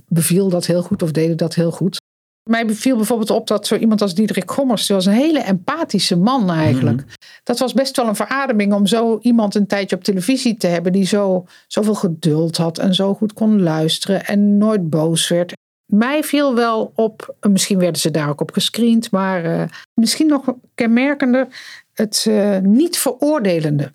beviel 0.07 0.49
dat 0.49 0.65
heel 0.65 0.81
goed 0.81 1.03
of 1.03 1.11
deden 1.11 1.37
dat 1.37 1.55
heel 1.55 1.71
goed. 1.71 2.01
Mij 2.49 2.65
beviel 2.65 2.95
bijvoorbeeld 2.95 3.29
op 3.29 3.47
dat 3.47 3.67
zo 3.67 3.75
iemand 3.75 4.01
als 4.01 4.15
Diederik 4.15 4.51
Gommers, 4.51 4.85
die 4.85 4.95
was 4.95 5.05
een 5.05 5.13
hele 5.13 5.39
empathische 5.39 6.17
man 6.17 6.51
eigenlijk. 6.51 6.97
Mm. 6.97 7.07
Dat 7.43 7.59
was 7.59 7.73
best 7.73 7.95
wel 7.95 8.07
een 8.07 8.15
verademing 8.15 8.73
om 8.73 8.85
zo 8.85 9.19
iemand 9.21 9.55
een 9.55 9.67
tijdje 9.67 9.95
op 9.95 10.03
televisie 10.03 10.57
te 10.57 10.67
hebben 10.67 10.91
die 10.91 11.05
zo, 11.05 11.45
zoveel 11.67 11.95
geduld 11.95 12.57
had 12.57 12.77
en 12.77 12.93
zo 12.93 13.13
goed 13.13 13.33
kon 13.33 13.61
luisteren 13.61 14.25
en 14.25 14.57
nooit 14.57 14.89
boos 14.89 15.27
werd. 15.27 15.53
Mij 15.85 16.23
viel 16.23 16.55
wel 16.55 16.91
op, 16.95 17.35
misschien 17.49 17.79
werden 17.79 18.01
ze 18.01 18.11
daar 18.11 18.29
ook 18.29 18.41
op 18.41 18.51
gescreend, 18.51 19.11
maar 19.11 19.45
uh, 19.45 19.63
misschien 19.93 20.27
nog 20.27 20.53
kenmerkender, 20.75 21.47
het 21.93 22.25
uh, 22.27 22.57
niet 22.57 22.97
veroordelende. 22.97 23.91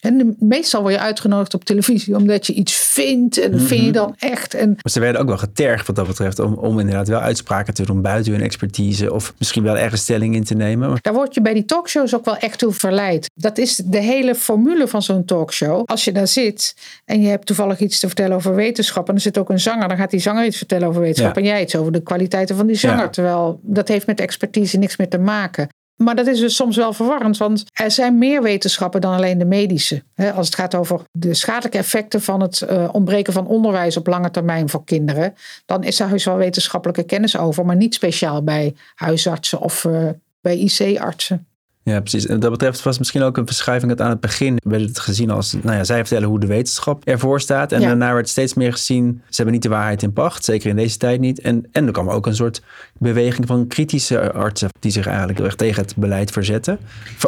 En 0.00 0.36
meestal 0.38 0.80
word 0.82 0.94
je 0.94 1.00
uitgenodigd 1.00 1.54
op 1.54 1.64
televisie 1.64 2.16
omdat 2.16 2.46
je 2.46 2.52
iets 2.52 2.72
vindt 2.72 3.38
en 3.38 3.60
vind 3.60 3.84
je 3.84 3.92
dan 3.92 4.14
echt. 4.18 4.54
En... 4.54 4.68
Maar 4.68 4.92
ze 4.92 5.00
werden 5.00 5.20
ook 5.20 5.26
wel 5.26 5.38
getergd 5.38 5.86
wat 5.86 5.96
dat 5.96 6.06
betreft 6.06 6.38
om, 6.38 6.54
om 6.54 6.78
inderdaad 6.78 7.08
wel 7.08 7.20
uitspraken 7.20 7.74
te 7.74 7.84
doen 7.84 8.02
buiten 8.02 8.32
hun 8.32 8.42
expertise 8.42 9.12
of 9.12 9.34
misschien 9.38 9.62
wel 9.62 9.78
ergens 9.78 10.00
stelling 10.00 10.34
in 10.34 10.44
te 10.44 10.54
nemen. 10.54 10.98
Daar 11.00 11.14
word 11.14 11.34
je 11.34 11.40
bij 11.40 11.54
die 11.54 11.64
talkshows 11.64 12.14
ook 12.14 12.24
wel 12.24 12.36
echt 12.36 12.58
toe 12.58 12.72
verleid. 12.72 13.30
Dat 13.34 13.58
is 13.58 13.76
de 13.76 14.00
hele 14.00 14.34
formule 14.34 14.88
van 14.88 15.02
zo'n 15.02 15.24
talkshow. 15.24 15.82
Als 15.84 16.04
je 16.04 16.12
daar 16.12 16.28
zit 16.28 16.76
en 17.04 17.22
je 17.22 17.28
hebt 17.28 17.46
toevallig 17.46 17.78
iets 17.78 18.00
te 18.00 18.06
vertellen 18.06 18.36
over 18.36 18.54
wetenschap 18.54 19.08
en 19.08 19.14
er 19.14 19.20
zit 19.20 19.38
ook 19.38 19.50
een 19.50 19.60
zanger, 19.60 19.88
dan 19.88 19.96
gaat 19.96 20.10
die 20.10 20.20
zanger 20.20 20.44
iets 20.44 20.56
vertellen 20.56 20.88
over 20.88 21.00
wetenschap 21.00 21.34
ja. 21.34 21.40
en 21.40 21.46
jij 21.46 21.62
iets 21.62 21.76
over 21.76 21.92
de 21.92 22.02
kwaliteiten 22.02 22.56
van 22.56 22.66
die 22.66 22.76
zanger. 22.76 22.98
Ja. 22.98 23.08
Terwijl 23.08 23.60
dat 23.62 23.88
heeft 23.88 24.06
met 24.06 24.20
expertise 24.20 24.78
niks 24.78 24.96
meer 24.96 25.08
te 25.08 25.18
maken. 25.18 25.68
Maar 25.98 26.16
dat 26.16 26.26
is 26.26 26.40
dus 26.40 26.56
soms 26.56 26.76
wel 26.76 26.92
verwarrend, 26.92 27.36
want 27.36 27.64
er 27.72 27.90
zijn 27.90 28.18
meer 28.18 28.42
wetenschappen 28.42 29.00
dan 29.00 29.14
alleen 29.14 29.38
de 29.38 29.44
medische. 29.44 30.02
Als 30.34 30.46
het 30.46 30.54
gaat 30.54 30.74
over 30.74 31.00
de 31.12 31.34
schadelijke 31.34 31.78
effecten 31.78 32.22
van 32.22 32.40
het 32.40 32.66
uh, 32.70 32.88
ontbreken 32.92 33.32
van 33.32 33.46
onderwijs 33.46 33.96
op 33.96 34.06
lange 34.06 34.30
termijn 34.30 34.68
voor 34.68 34.84
kinderen, 34.84 35.34
dan 35.66 35.84
is 35.84 36.00
er 36.00 36.08
heus 36.08 36.24
wel 36.24 36.36
wetenschappelijke 36.36 37.02
kennis 37.02 37.36
over, 37.36 37.66
maar 37.66 37.76
niet 37.76 37.94
speciaal 37.94 38.42
bij 38.42 38.74
huisartsen 38.94 39.60
of 39.60 39.84
uh, 39.84 40.08
bij 40.40 40.58
IC-artsen. 40.58 41.47
Ja, 41.88 42.00
precies. 42.00 42.26
En 42.26 42.40
dat 42.40 42.50
betreft 42.50 42.82
was 42.82 42.98
misschien 42.98 43.22
ook 43.22 43.36
een 43.36 43.46
verschuiving 43.46 43.90
dat 43.96 44.00
aan 44.06 44.10
het 44.10 44.20
begin 44.20 44.56
werd 44.64 44.82
het 44.82 44.98
gezien 44.98 45.30
als, 45.30 45.52
nou 45.62 45.76
ja, 45.76 45.84
zij 45.84 45.96
vertellen 45.98 46.28
hoe 46.28 46.40
de 46.40 46.46
wetenschap 46.46 47.04
ervoor 47.04 47.40
staat. 47.40 47.72
En 47.72 47.80
Ja. 47.80 47.86
daarna 47.86 48.14
werd 48.14 48.28
steeds 48.28 48.54
meer 48.54 48.72
gezien, 48.72 49.22
ze 49.28 49.34
hebben 49.36 49.52
niet 49.54 49.62
de 49.62 49.68
waarheid 49.68 50.02
in 50.02 50.12
pacht, 50.12 50.44
zeker 50.44 50.70
in 50.70 50.76
deze 50.76 50.96
tijd 50.96 51.20
niet. 51.20 51.40
En, 51.40 51.68
en 51.72 51.86
er 51.86 51.92
kwam 51.92 52.08
ook 52.10 52.26
een 52.26 52.34
soort 52.34 52.62
beweging 52.98 53.46
van 53.46 53.66
kritische 53.66 54.32
artsen 54.32 54.68
die 54.80 54.90
zich 54.90 55.06
eigenlijk 55.06 55.38
heel 55.38 55.46
erg 55.46 55.56
tegen 55.56 55.82
het 55.82 55.96
beleid 55.96 56.30
verzetten. 56.30 56.78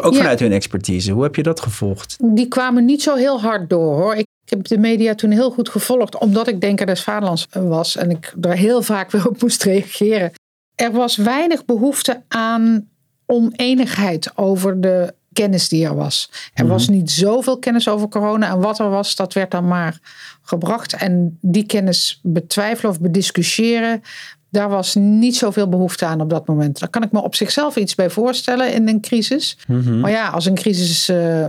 Ook 0.00 0.12
Ja. 0.12 0.18
vanuit 0.18 0.40
hun 0.40 0.52
expertise. 0.52 1.12
Hoe 1.12 1.22
heb 1.22 1.36
je 1.36 1.42
dat 1.42 1.60
gevolgd? 1.60 2.16
Die 2.34 2.48
kwamen 2.48 2.84
niet 2.84 3.02
zo 3.02 3.14
heel 3.14 3.40
hard 3.40 3.70
door 3.70 3.94
hoor. 3.96 4.14
Ik 4.14 4.26
heb 4.44 4.64
de 4.68 4.78
media 4.78 5.14
toen 5.14 5.30
heel 5.30 5.50
goed 5.50 5.68
gevolgd, 5.68 6.18
omdat 6.18 6.48
ik 6.48 6.60
Denker 6.60 6.86
des 6.86 7.02
Vaderlands 7.02 7.46
was 7.52 7.96
en 7.96 8.10
ik 8.10 8.32
daar 8.36 8.56
heel 8.56 8.82
vaak 8.82 9.10
weer 9.10 9.28
op 9.28 9.42
moest 9.42 9.62
reageren. 9.62 10.32
Er 10.74 10.92
was 10.92 11.16
weinig 11.16 11.64
behoefte 11.64 12.22
aan 12.28 12.88
oneenigheid 13.30 14.32
over 14.36 14.80
de 14.80 15.14
kennis 15.32 15.68
die 15.68 15.84
er 15.84 15.94
was. 15.96 16.30
Er 16.54 16.66
was 16.66 16.88
niet 16.88 17.10
zoveel 17.10 17.58
kennis 17.58 17.88
over 17.88 18.08
corona 18.08 18.48
en 18.50 18.60
wat 18.60 18.78
er 18.78 18.90
was, 18.90 19.16
dat 19.16 19.32
werd 19.32 19.50
dan 19.50 19.68
maar 19.68 19.98
gebracht. 20.42 20.92
En 20.92 21.38
die 21.40 21.64
kennis 21.66 22.20
betwijfelen 22.22 22.90
of 22.90 23.00
bediscussiëren, 23.00 24.02
daar 24.48 24.68
was 24.68 24.94
niet 24.94 25.36
zoveel 25.36 25.68
behoefte 25.68 26.04
aan 26.06 26.20
op 26.20 26.30
dat 26.30 26.46
moment. 26.46 26.78
Daar 26.78 26.88
kan 26.88 27.02
ik 27.02 27.12
me 27.12 27.22
op 27.22 27.34
zichzelf 27.34 27.76
iets 27.76 27.94
bij 27.94 28.10
voorstellen 28.10 28.72
in 28.74 28.88
een 28.88 29.00
crisis. 29.00 29.58
Maar 30.00 30.10
ja, 30.10 30.28
als 30.28 30.46
een 30.46 30.54
crisis 30.54 31.08
eh, 31.08 31.44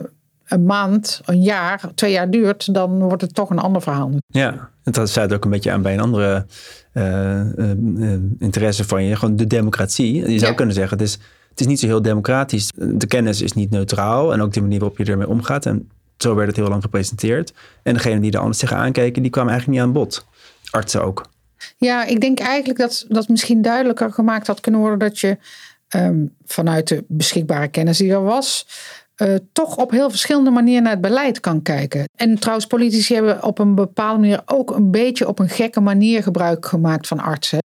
een 0.48 0.66
maand, 0.66 1.22
een 1.26 1.42
jaar, 1.42 1.82
twee 1.96 2.12
jaar 2.12 2.30
duurt, 2.30 2.74
dan 2.74 3.00
wordt 3.00 3.22
het 3.22 3.34
toch 3.36 3.50
een 3.50 3.60
ander 3.60 3.82
verhaal. 3.82 4.12
Ja, 4.28 4.70
en 4.84 4.92
dat 4.92 5.10
sluit 5.10 5.34
ook 5.34 5.44
een 5.44 5.52
beetje 5.52 5.72
aan 5.72 5.82
bij 5.82 5.94
een 5.94 6.00
andere 6.00 6.46
eh, 6.94 7.40
eh, 7.60 8.20
interesse 8.40 8.84
van 8.84 9.04
je. 9.04 9.16
Gewoon 9.16 9.36
de 9.36 9.48
democratie. 9.48 10.16
Je 10.16 10.40
zou 10.40 10.52
Ja. 10.52 10.58
kunnen 10.58 10.76
zeggen, 10.76 10.98
het 10.98 11.08
is, 11.08 11.18
het 11.52 11.60
is 11.60 11.66
niet 11.66 11.80
zo 11.80 11.88
heel 11.88 12.02
democratisch. 12.02 12.72
De 12.76 13.08
kennis 13.08 13.42
is 13.42 13.54
niet 13.54 13.70
neutraal. 13.70 14.34
En 14.34 14.42
ook 14.42 14.54
de 14.54 14.62
manier 14.62 14.80
waarop 14.80 14.98
je 14.98 15.06
ermee 15.06 15.28
omgaat. 15.28 15.66
En 15.66 15.90
zo 16.18 16.36
werd 16.36 16.48
het 16.48 16.58
heel 16.58 16.68
lang 16.68 16.82
gepresenteerd. 16.82 17.54
En 17.84 17.94
degenen 17.94 18.22
die 18.22 18.32
er 18.32 18.40
anders 18.40 18.58
tegen 18.58 18.78
aankeken, 18.78 19.22
die 19.22 19.32
kwamen 19.32 19.52
eigenlijk 19.52 19.80
niet 19.80 19.88
aan 19.88 19.94
bod. 19.94 20.26
Artsen 20.70 21.04
ook. 21.04 21.30
Ja, 21.78 22.06
ik 22.06 22.22
denk 22.22 22.40
eigenlijk 22.40 22.80
dat 22.80 23.06
dat 23.10 23.28
misschien 23.28 23.62
duidelijker 23.62 24.12
gemaakt 24.12 24.48
had 24.48 24.60
kunnen 24.60 24.82
worden 24.82 25.00
dat 25.00 25.20
je 25.20 25.38
ehm, 25.88 26.26
vanuit 26.46 26.88
de 26.88 27.04
beschikbare 27.08 27.68
kennis 27.68 27.98
die 27.98 28.12
er 28.12 28.24
was, 28.24 28.68
eh, 29.16 29.36
toch 29.52 29.78
op 29.78 29.92
heel 29.92 30.10
verschillende 30.10 30.50
manieren 30.50 30.84
naar 30.84 30.92
het 30.92 31.02
beleid 31.02 31.40
kan 31.40 31.62
kijken. 31.62 32.10
En 32.16 32.40
trouwens, 32.40 32.68
politici 32.68 33.14
hebben 33.14 33.44
op 33.44 33.60
een 33.60 33.76
bepaalde 33.76 34.20
manier 34.20 34.42
ook 34.46 34.72
een 34.72 34.92
beetje 34.92 35.28
op 35.28 35.40
een 35.40 35.50
gekke 35.50 35.80
manier 35.80 36.24
gebruik 36.24 36.66
gemaakt 36.66 37.08
van 37.08 37.20
artsen. 37.20 37.60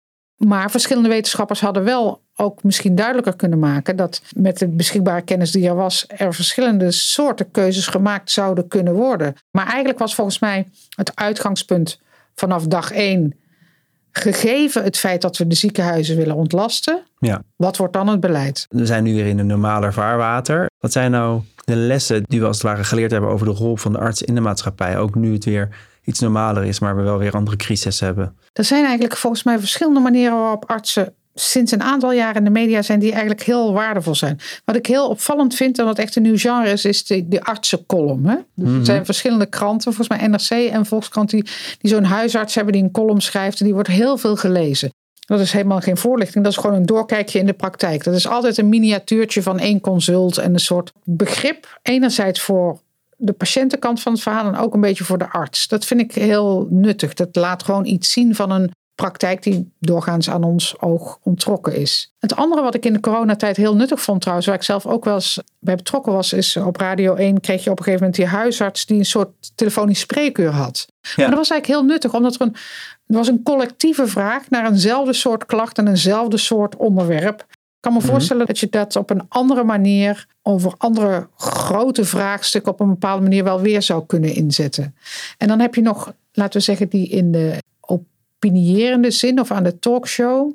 Maar 0.47 0.71
verschillende 0.71 1.09
wetenschappers 1.09 1.61
hadden 1.61 1.85
wel 1.85 2.23
ook 2.37 2.63
misschien 2.63 2.95
duidelijker 2.95 3.37
kunnen 3.37 3.59
maken 3.59 3.97
dat 3.97 4.23
met 4.37 4.59
de 4.59 4.69
beschikbare 4.69 5.23
kennis 5.23 5.51
die 5.51 5.69
er 5.69 5.75
was, 5.75 6.05
er 6.17 6.35
verschillende 6.35 6.91
soorten 6.91 7.51
keuzes 7.51 7.87
gemaakt 7.87 8.31
zouden 8.31 8.69
kunnen 8.69 8.95
worden. 8.95 9.35
Maar 9.51 9.67
eigenlijk 9.67 9.99
was 9.99 10.15
volgens 10.15 10.39
mij 10.39 10.69
het 10.97 11.13
uitgangspunt 11.17 12.01
vanaf 12.35 12.67
dag 12.67 12.91
één, 12.93 13.35
gegeven 14.11 14.83
het 14.83 14.97
feit 14.97 15.23
dat 15.23 15.37
we 15.37 15.47
de 15.47 15.55
ziekenhuizen 15.55 16.17
willen 16.17 16.37
ontlasten, 16.37 17.03
Ja. 17.19 17.43
wat 17.57 17.77
wordt 17.77 17.93
dan 17.93 18.09
het 18.09 18.21
beleid? 18.21 18.67
We 18.69 18.87
zijn 18.87 19.05
nu 19.05 19.15
weer 19.15 19.27
in 19.27 19.39
een 19.39 19.47
normaler 19.47 19.93
vaarwater. 19.93 20.71
Wat 20.79 20.93
zijn 20.93 21.11
nou 21.11 21.41
de 21.65 21.77
lessen 21.77 22.23
die 22.27 22.41
we 22.41 22.47
als 22.47 22.57
het 22.57 22.67
ware 22.67 22.85
geleerd 22.85 23.11
hebben 23.11 23.31
over 23.31 23.47
de 23.47 23.53
rol 23.53 23.77
van 23.77 23.93
de 23.93 23.99
arts 23.99 24.23
in 24.23 24.35
de 24.35 24.41
maatschappij? 24.41 24.99
Ook 24.99 25.15
nu 25.15 25.33
het 25.33 25.45
weer 25.45 25.69
iets 26.05 26.21
normaler 26.21 26.65
is, 26.65 26.79
maar 26.79 26.97
we 26.97 27.03
wel 27.03 27.19
weer 27.19 27.33
andere 27.33 27.57
crises 27.57 28.01
hebben. 28.01 28.37
Er 28.53 28.65
zijn 28.65 28.85
eigenlijk 28.85 29.17
volgens 29.17 29.43
mij 29.43 29.59
verschillende 29.59 30.01
manieren 30.01 30.39
waarop 30.39 30.71
artsen 30.71 31.15
sinds 31.35 31.73
een 31.73 31.83
aantal 31.83 32.13
jaren 32.13 32.37
in 32.37 32.45
de 32.45 32.51
media 32.51 32.83
zijn 32.83 32.99
die 32.99 33.11
eigenlijk 33.11 33.43
heel 33.43 33.73
waardevol 33.73 34.15
zijn. 34.15 34.41
Wat 34.65 34.77
ik 34.77 34.87
heel 34.87 35.09
opvallend 35.09 35.55
vind 35.55 35.79
en 35.79 35.85
wat 35.85 35.99
echt 35.99 36.17
een 36.17 36.23
nieuw 36.23 36.39
genre 36.39 36.71
is, 36.71 36.85
is 36.85 37.07
de, 37.07 37.29
de 37.29 37.43
artsencolumn. 37.43 38.27
Hè? 38.27 38.37
Dus 38.55 38.79
Er 38.79 38.85
zijn 38.85 39.05
verschillende 39.05 39.47
kranten, 39.47 39.93
volgens 39.93 40.19
mij 40.19 40.29
NRC 40.29 40.73
en 40.73 40.87
Volkskrant, 40.87 41.31
die, 41.31 41.47
die 41.79 41.91
zo'n 41.91 42.05
huisarts 42.05 42.55
hebben 42.55 42.73
die 42.73 42.83
een 42.83 42.91
column 42.91 43.21
schrijft 43.21 43.59
en 43.59 43.65
die 43.65 43.75
wordt 43.75 43.89
heel 43.89 44.17
veel 44.17 44.37
gelezen. 44.37 44.93
Dat 45.27 45.41
is 45.41 45.53
helemaal 45.53 45.81
geen 45.81 45.97
voorlichting, 45.97 46.45
dat 46.45 46.53
is 46.53 46.59
gewoon 46.59 46.77
een 46.77 46.87
doorkijkje 46.87 47.39
in 47.39 47.47
de 47.47 47.53
praktijk. 47.53 48.05
Dat 48.05 48.15
is 48.15 48.27
altijd 48.27 48.59
een 48.59 48.69
miniatuurtje 48.69 49.43
van 49.43 49.59
één 49.59 49.81
consult 49.81 50.39
en 50.39 50.53
een 50.53 50.61
soort 50.61 50.93
begrip. 51.05 51.79
Enerzijds 51.83 52.41
voor 52.41 52.81
de 53.25 53.33
patiëntenkant 53.33 54.01
van 54.01 54.13
het 54.13 54.23
verhaal 54.23 54.47
en 54.47 54.57
ook 54.57 54.75
een 54.75 54.81
beetje 54.81 55.05
voor 55.05 55.19
de 55.19 55.31
arts. 55.31 55.69
Dat 55.69 55.85
vind 55.85 56.01
ik 56.01 56.13
heel 56.13 56.67
nuttig. 56.71 57.15
Dat 57.15 57.37
laat 57.37 57.63
gewoon 57.63 57.85
iets 57.85 58.13
zien 58.13 58.35
van 58.35 58.51
een 58.51 58.71
praktijk 58.95 59.43
die 59.43 59.73
doorgaans 59.79 60.31
aan 60.31 60.45
ons 60.45 60.81
oog 60.81 61.19
ontrokken 61.23 61.77
is. 61.77 62.13
Het 62.19 62.37
andere 62.37 62.63
wat 62.63 62.75
ik 62.75 62.85
in 62.85 62.93
de 62.93 63.01
coronatijd 63.01 63.57
heel 63.57 63.77
nuttig 63.77 64.01
vond 64.01 64.21
trouwens, 64.21 64.47
waar 64.47 64.57
ik 64.57 64.63
zelf 64.63 64.87
ook 64.87 65.05
wel 65.05 65.15
eens 65.15 65.41
bij 65.59 65.77
betrokken 65.77 66.13
was, 66.13 66.33
is 66.33 66.57
op 66.57 66.77
Radio 66.77 67.15
1 67.15 67.41
kreeg 67.41 67.65
je 67.65 67.71
op 67.71 67.79
een 67.79 67.85
gegeven 67.85 68.07
moment 68.07 68.23
die 68.23 68.39
huisarts 68.39 68.87
die 68.87 68.99
een 68.99 69.05
soort 69.05 69.53
telefonisch 69.55 70.01
spreekuur 70.01 70.51
had. 70.51 70.87
Maar 71.17 71.27
dat 71.27 71.37
was 71.37 71.51
eigenlijk 71.51 71.67
heel 71.67 71.85
nuttig, 71.85 72.15
omdat 72.15 72.35
er 72.35 72.41
een, 72.41 72.55
er 73.07 73.17
was 73.17 73.29
een 73.29 73.43
collectieve 73.43 74.07
vraag 74.07 74.51
naar 74.51 74.71
eenzelfde 74.71 75.13
soort 75.13 75.47
klacht 75.47 75.79
en 75.79 75.89
eenzelfde 75.89 76.37
soort 76.37 76.77
onderwerp. 76.77 77.47
Ik 77.83 77.91
kan 77.91 78.01
me 78.01 78.07
voorstellen 78.07 78.47
dat 78.47 78.59
je 78.59 78.69
dat 78.69 78.97
op 78.97 79.11
een 79.11 79.23
andere 79.29 79.65
manier 79.65 80.27
over 80.43 80.75
andere 80.77 81.29
grote 81.37 82.05
vraagstukken 82.05 82.73
op 82.73 82.81
een 82.81 82.89
bepaalde 82.89 83.23
manier 83.23 83.45
wel 83.45 83.61
weer 83.61 83.83
zou 83.83 84.07
kunnen 84.07 84.35
inzetten. 84.35 84.95
En 85.39 85.49
dan 85.49 85.61
heb 85.61 85.75
je 85.75 85.81
nog, 85.81 86.13
laten 86.33 86.59
we 86.59 86.65
zeggen, 86.65 86.89
die 86.89 87.09
in 87.09 87.33
de 87.33 87.59
opinierende 87.81 89.11
zin 89.11 89.41
of 89.41 89.51
aan 89.51 89.63
de 89.63 89.79
talkshow. 89.79 90.53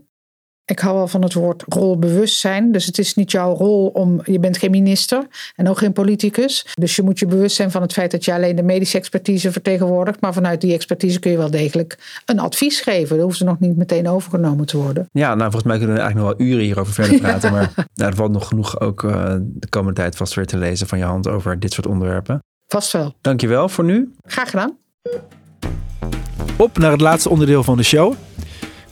Ik 0.70 0.80
hou 0.80 0.96
wel 0.96 1.08
van 1.08 1.22
het 1.22 1.34
woord 1.34 1.64
rolbewustzijn. 1.68 2.72
Dus 2.72 2.86
het 2.86 2.98
is 2.98 3.16
niet 3.16 3.32
jouw 3.32 3.56
rol 3.56 3.88
om. 3.88 4.22
Je 4.24 4.40
bent 4.40 4.58
geen 4.58 4.72
minister 4.72 5.28
en 5.56 5.70
ook 5.70 5.78
geen 5.78 5.94
politicus. 5.94 6.66
Dus 6.74 6.96
je 6.96 7.04
moet 7.04 7.20
je 7.20 7.26
bewust 7.26 7.56
zijn 7.56 7.72
van 7.72 7.82
het 7.82 7.94
feit 7.94 8.12
dat 8.12 8.26
je 8.26 8.34
alleen 8.34 8.56
de 8.56 8.64
medische 8.64 8.98
expertise 8.98 9.52
vertegenwoordigt. 9.52 10.22
Maar 10.22 10.34
vanuit 10.34 10.62
die 10.62 10.74
expertise 10.74 11.20
kun 11.20 11.32
je 11.32 11.38
wel 11.38 11.52
degelijk 11.52 12.22
een 12.26 12.40
advies 12.40 12.82
geven. 12.82 13.16
Dat 13.16 13.26
hoeft 13.26 13.40
er 13.40 13.46
nog 13.46 13.60
niet 13.60 13.78
meteen 13.78 14.08
overgenomen 14.08 14.66
te 14.66 14.78
worden. 14.78 15.10
Ja, 15.12 15.28
nou 15.28 15.52
volgens 15.52 15.64
mij 15.64 15.78
kunnen 15.78 15.96
we 15.96 16.02
eigenlijk 16.02 16.30
nog 16.30 16.38
wel 16.38 16.48
uren 16.48 16.64
hierover 16.64 16.94
verder 16.94 17.20
praten. 17.28 17.52
Maar 17.52 17.74
nou, 17.94 18.12
er 18.12 18.16
valt 18.16 18.32
nog 18.32 18.48
genoeg 18.48 18.80
ook 18.80 19.04
eh, 19.04 19.36
de 19.42 19.70
komende 19.70 20.02
tijd 20.02 20.16
vast 20.16 20.34
weer 20.34 20.46
te 20.46 20.58
lezen 20.58 20.88
van 20.88 20.98
je 20.98 21.04
hand 21.04 21.28
over 21.28 21.60
dit 21.60 21.74
soort 21.74 21.88
onderwerpen. 21.88 22.44
Vast 22.68 22.92
wel. 22.92 23.16
Dankjewel 23.22 23.70
voor 23.70 23.84
nu. 23.84 24.14
Graag 24.24 24.50
gedaan. 24.50 24.78
Op 26.58 26.78
naar 26.78 26.92
het 26.92 27.02
laatste 27.02 27.30
onderdeel 27.30 27.64
van 27.64 27.78
de 27.78 27.84
show. 27.84 28.14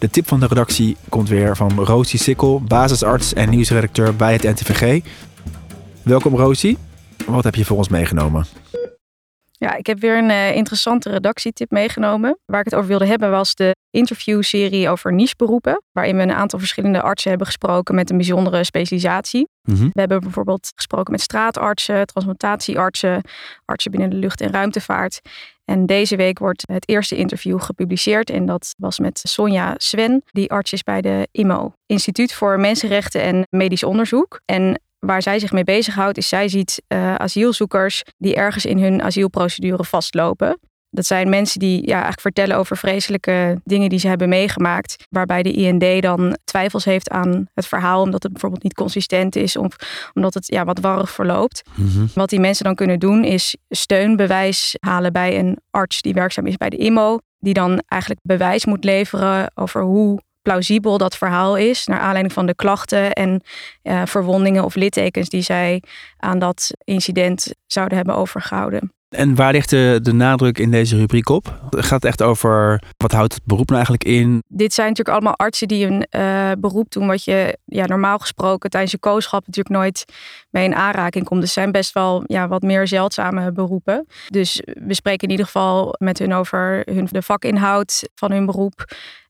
De 0.05 0.11
tip 0.11 0.27
van 0.27 0.39
de 0.39 0.47
redactie 0.47 0.97
komt 1.09 1.29
weer 1.29 1.55
van 1.55 1.83
Rosie 1.83 2.19
Sikkel, 2.19 2.61
basisarts 2.61 3.33
en 3.33 3.49
nieuwsredacteur 3.49 4.15
bij 4.15 4.33
het 4.33 4.43
NTVG. 4.43 5.03
Welkom 6.03 6.35
Rosie. 6.35 6.77
Wat 7.25 7.43
heb 7.43 7.55
je 7.55 7.65
voor 7.65 7.77
ons 7.77 7.89
meegenomen? 7.89 8.45
Ja, 9.51 9.75
ik 9.75 9.85
heb 9.85 9.99
weer 9.99 10.17
een 10.17 10.29
eh, 10.29 10.55
interessante 10.55 11.09
redactietip 11.09 11.71
meegenomen. 11.71 12.39
Waar 12.45 12.59
ik 12.59 12.65
het 12.65 12.75
over 12.75 12.87
wilde 12.87 13.05
hebben 13.05 13.31
was 13.31 13.55
de 13.55 13.75
interviewserie 13.89 14.89
over 14.89 15.13
nicheberoepen. 15.13 15.81
Waarin 15.91 16.15
we 16.15 16.21
een 16.21 16.31
aantal 16.31 16.59
verschillende 16.59 17.01
artsen 17.01 17.29
hebben 17.29 17.47
gesproken 17.47 17.95
met 17.95 18.09
een 18.09 18.17
bijzondere 18.17 18.63
specialisatie. 18.63 19.47
Mhm. 19.61 19.83
We 19.83 19.99
hebben 19.99 20.19
bijvoorbeeld 20.19 20.71
gesproken 20.75 21.11
met 21.11 21.21
straatartsen, 21.21 22.05
transplantatieartsen, 22.05 23.21
artsen 23.65 23.91
binnen 23.91 24.09
de 24.09 24.15
lucht- 24.15 24.41
en 24.41 24.51
ruimtevaart. 24.51 25.21
En 25.65 25.85
deze 25.85 26.15
week 26.15 26.39
wordt 26.39 26.63
het 26.67 26.89
eerste 26.89 27.15
interview 27.15 27.61
gepubliceerd. 27.61 28.29
En 28.29 28.45
dat 28.45 28.73
was 28.77 28.99
met 28.99 29.19
Sonja 29.23 29.73
Sven, 29.77 30.23
die 30.31 30.51
arts 30.51 30.73
is 30.73 30.83
bij 30.83 31.01
de 31.01 31.27
IMO, 31.31 31.73
Instituut 31.85 32.33
voor 32.33 32.59
Mensenrechten 32.59 33.21
en 33.21 33.47
Medisch 33.49 33.83
Onderzoek. 33.83 34.41
En 34.45 34.81
waar 34.99 35.21
zij 35.21 35.39
zich 35.39 35.51
mee 35.51 35.63
bezighoudt, 35.63 36.17
is 36.17 36.27
zij 36.27 36.47
ziet 36.47 36.81
eh, 36.87 37.15
asielzoekers 37.15 38.03
die 38.17 38.35
ergens 38.35 38.65
in 38.65 38.79
hun 38.79 39.01
asielprocedure 39.01 39.83
vastlopen. 39.83 40.59
Dat 40.95 41.05
zijn 41.05 41.29
mensen 41.29 41.59
die 41.59 41.81
ja, 41.81 41.91
eigenlijk 41.91 42.21
vertellen 42.21 42.57
over 42.57 42.77
vreselijke 42.77 43.61
dingen 43.63 43.89
die 43.89 43.99
ze 43.99 44.07
hebben 44.07 44.29
meegemaakt. 44.29 45.05
Waarbij 45.09 45.43
de 45.43 45.51
IND 45.51 46.01
dan 46.01 46.37
twijfels 46.43 46.85
heeft 46.85 47.09
aan 47.09 47.47
het 47.53 47.67
verhaal, 47.67 48.01
omdat 48.01 48.23
het 48.23 48.31
bijvoorbeeld 48.31 48.63
niet 48.63 48.73
consistent 48.73 49.35
is 49.35 49.55
of 49.55 49.75
omdat 50.13 50.33
het 50.33 50.47
ja, 50.47 50.65
wat 50.65 50.79
warrig 50.79 51.11
verloopt. 51.11 51.61
Wat 52.13 52.29
die 52.29 52.39
mensen 52.39 52.65
dan 52.65 52.75
kunnen 52.75 52.99
doen 52.99 53.23
is 53.23 53.55
steunbewijs 53.69 54.75
halen 54.79 55.13
bij 55.13 55.39
een 55.39 55.59
arts 55.71 56.01
die 56.01 56.13
werkzaam 56.13 56.45
is 56.45 56.57
bij 56.57 56.69
de 56.69 56.77
IMO. 56.77 57.17
Die 57.39 57.53
dan 57.53 57.83
eigenlijk 57.87 58.21
bewijs 58.23 58.65
moet 58.65 58.83
leveren 58.83 59.51
over 59.55 59.81
hoe 59.81 60.19
plausibel 60.41 60.97
dat 60.97 61.17
verhaal 61.17 61.57
is. 61.57 61.85
Naar 61.85 61.99
aanleiding 61.99 62.33
van 62.33 62.45
de 62.45 62.55
klachten 62.55 63.13
en 63.13 63.41
eh, 63.81 64.01
verwondingen 64.05 64.63
of 64.63 64.75
littekens 64.75 65.29
die 65.29 65.41
zij 65.41 65.83
aan 66.17 66.39
dat 66.39 66.71
incident 66.83 67.53
zouden 67.65 67.97
hebben 67.97 68.15
overgehouden. 68.15 68.94
En 69.09 69.35
waar 69.35 69.51
ligt 69.51 69.69
de, 69.69 69.99
de 70.01 70.13
nadruk 70.13 70.59
in 70.59 70.71
deze 70.71 70.97
rubriek 70.97 71.29
op? 71.29 71.59
Het 71.69 71.85
gaat 71.85 72.03
echt 72.05 72.21
over 72.21 72.81
wat 72.97 73.11
houdt 73.11 73.33
het 73.33 73.45
beroep 73.45 73.69
nou 73.69 73.85
eigenlijk 73.85 74.03
in? 74.03 74.43
Dit 74.47 74.73
zijn 74.73 74.87
natuurlijk 74.87 75.17
allemaal 75.17 75.37
artsen 75.37 75.67
die 75.67 75.85
een 75.85 76.05
eh, 76.09 76.51
beroep 76.59 76.91
doen 76.91 77.07
wat 77.07 77.23
je 77.23 77.57
ja, 77.65 77.85
normaal 77.85 78.17
gesproken 78.17 78.69
tijdens 78.69 78.91
je 78.91 78.97
kooschap 78.97 79.45
natuurlijk 79.45 79.75
nooit 79.75 80.05
mee 80.49 80.65
in 80.65 80.75
aanraking 80.75 81.25
komt. 81.25 81.41
Dus 81.41 81.53
zijn 81.53 81.71
best 81.71 81.93
wel 81.93 82.23
ja, 82.25 82.47
wat 82.47 82.61
meer 82.61 82.87
zeldzame 82.87 83.51
beroepen. 83.51 84.07
Dus 84.27 84.61
we 84.63 84.93
spreken 84.93 85.23
in 85.23 85.31
ieder 85.31 85.45
geval 85.45 85.95
met 85.97 86.19
hun 86.19 86.33
over 86.33 86.81
hun, 86.85 87.07
de 87.11 87.21
vakinhoud 87.21 88.09
van 88.15 88.31
hun 88.31 88.45
beroep. 88.45 88.85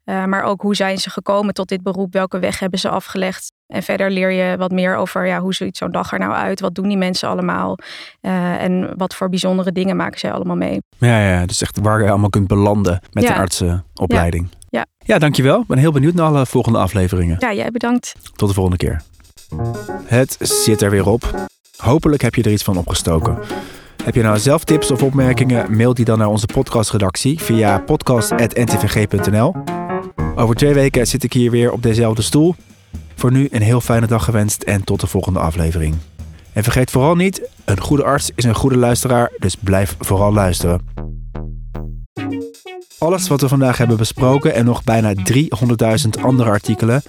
Eh, 0.06 0.26
maar 0.26 0.44
ook 0.44 0.62
hoe 0.62 0.76
zijn 0.76 0.98
ze 0.98 1.10
gekomen 1.10 1.54
tot 1.54 1.68
dit 1.68 1.84
beroep? 1.84 2.13
Welke 2.13 2.39
weg 2.39 2.60
hebben 2.60 2.80
ze 2.80 2.89
afgelegd? 2.89 3.52
En 3.68 3.84
verder 3.84 4.12
leer 4.12 4.32
je 4.32 4.58
wat 4.58 4.72
meer 4.72 4.96
over 4.96 5.28
ja, 5.28 5.39
hoe 5.39 5.54
ziet 5.54 5.78
zo'n 5.78 5.91
dag 5.91 6.12
er 6.13 6.20
nou 6.20 6.34
uit? 6.34 6.60
Wat 6.60 6.76
doen 6.76 6.88
die 6.88 6.98
mensen 6.98 7.30
allemaal? 7.30 7.78
Eh, 8.22 8.63
en 8.63 8.94
wat 8.98 9.15
voor 9.15 9.30
bijzondere 9.30 9.72
dingen 9.72 9.96
maken 9.96 10.20
zij 10.20 10.32
allemaal 10.32 10.56
mee? 10.56 10.82
Ja, 10.98 11.30
ja, 11.30 11.46
dus 11.46 11.62
echt 11.62 11.80
waar 11.82 12.04
je 12.04 12.10
allemaal 12.10 12.30
kunt 12.30 12.48
belanden 12.48 13.00
met 13.12 13.24
Ja. 13.24 13.34
de 13.34 13.39
artsenopleiding. 13.39 14.50
Ja. 14.70 14.86
ja, 14.98 15.20
dankjewel. 15.20 15.60
Ik 15.62 15.68
ben 15.68 15.78
heel 15.78 15.91
benieuwd 15.91 16.13
naar 16.13 16.26
alle 16.26 16.46
volgende 16.46 16.80
afleveringen. 16.80 17.36
Ja, 17.39 17.54
jij 17.54 17.72
bedankt. 17.72 18.15
Tot 18.36 18.48
de 18.48 18.54
volgende 18.56 18.78
keer. 18.78 19.02
Het 20.06 20.38
zit 20.39 20.82
er 20.82 20.89
weer 20.89 21.08
op. 21.08 21.34
Hopelijk 21.78 22.22
heb 22.22 22.36
je 22.36 22.44
er 22.44 22.52
iets 22.52 22.63
van 22.63 22.78
opgestoken. 22.78 23.38
Heb 24.04 24.15
je 24.15 24.22
nou 24.22 24.38
zelf 24.38 24.63
tips 24.63 24.91
of 24.91 25.04
opmerkingen? 25.04 25.76
Mail 25.76 25.94
die 25.94 26.06
dan 26.06 26.18
naar 26.18 26.28
onze 26.28 26.46
podcastredactie 26.46 27.39
via 27.39 27.80
podcast.ntvg.nl. 27.80 29.75
Over 30.36 30.56
twee 30.56 30.74
weken 30.74 31.08
zit 31.08 31.24
ik 31.24 31.34
hier 31.34 31.52
weer 31.52 31.71
op 31.71 31.84
dezelfde 31.84 32.21
stoel. 32.21 32.56
Voor 33.15 33.32
nu 33.32 33.48
een 33.52 33.62
heel 33.62 33.82
fijne 33.82 34.08
dag 34.08 34.24
gewenst 34.24 34.63
en 34.63 34.84
tot 34.84 35.00
de 35.00 35.08
volgende 35.08 35.39
aflevering. 35.39 35.95
En 36.54 36.63
vergeet 36.63 36.91
vooral 36.91 37.15
niet, 37.15 37.50
een 37.65 37.80
goede 37.80 38.04
arts 38.04 38.32
is 38.36 38.43
een 38.43 38.56
goede 38.56 38.78
luisteraar, 38.78 39.32
dus 39.39 39.56
blijf 39.56 39.95
vooral 40.00 40.34
luisteren. 40.34 40.82
Alles 42.98 43.28
wat 43.28 43.41
we 43.41 43.48
vandaag 43.48 43.78
hebben 43.78 43.98
besproken 43.98 44.54
en 44.54 44.65
nog 44.65 44.84
bijna 44.84 45.13
300.000 45.13 46.21
andere 46.21 46.50
artikelen 46.50 47.04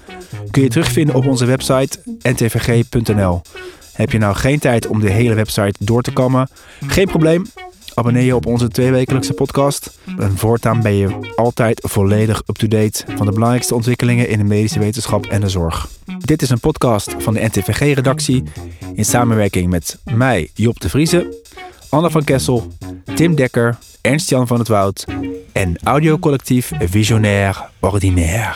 kun 0.50 0.62
je 0.62 0.68
terugvinden 0.68 1.14
op 1.14 1.26
onze 1.26 1.44
website 1.44 1.98
ntvg.nl. 2.22 3.42
Heb 3.92 4.12
je 4.12 4.18
nou 4.18 4.34
geen 4.34 4.58
tijd 4.58 4.86
om 4.86 5.00
de 5.00 5.10
hele 5.10 5.34
website 5.34 5.74
door 5.78 6.02
te 6.02 6.12
kammen? 6.12 6.48
Geen 6.86 7.06
probleem. 7.06 7.44
Abonneer 7.98 8.22
je 8.22 8.36
op 8.36 8.46
onze 8.46 8.68
tweewekelijkse 8.68 9.32
podcast. 9.32 9.98
En 10.18 10.36
voortaan 10.36 10.82
ben 10.82 10.94
je 10.94 11.32
altijd 11.36 11.80
volledig 11.88 12.42
up-to-date 12.46 13.04
van 13.16 13.26
de 13.26 13.32
belangrijkste 13.32 13.74
ontwikkelingen 13.74 14.28
in 14.28 14.38
de 14.38 14.44
medische 14.44 14.78
wetenschap 14.78 15.26
en 15.26 15.40
de 15.40 15.48
zorg. 15.48 15.88
Dit 16.18 16.42
is 16.42 16.50
een 16.50 16.60
podcast 16.60 17.14
van 17.18 17.34
de 17.34 17.40
NTVG-redactie 17.40 18.42
in 18.94 19.04
samenwerking 19.04 19.70
met 19.70 19.98
mij, 20.14 20.50
Job 20.54 20.80
de 20.80 20.88
Vrieze, 20.88 21.42
Anne 21.88 22.10
van 22.10 22.24
Kessel, 22.24 22.72
Tim 23.14 23.34
Dekker, 23.34 23.78
Ernst-Jan 24.00 24.46
van 24.46 24.58
het 24.58 24.68
Woud 24.68 25.04
en 25.52 25.78
audiocollectief 25.82 26.72
Visionair 26.78 27.68
Ordinaire. 27.80 28.54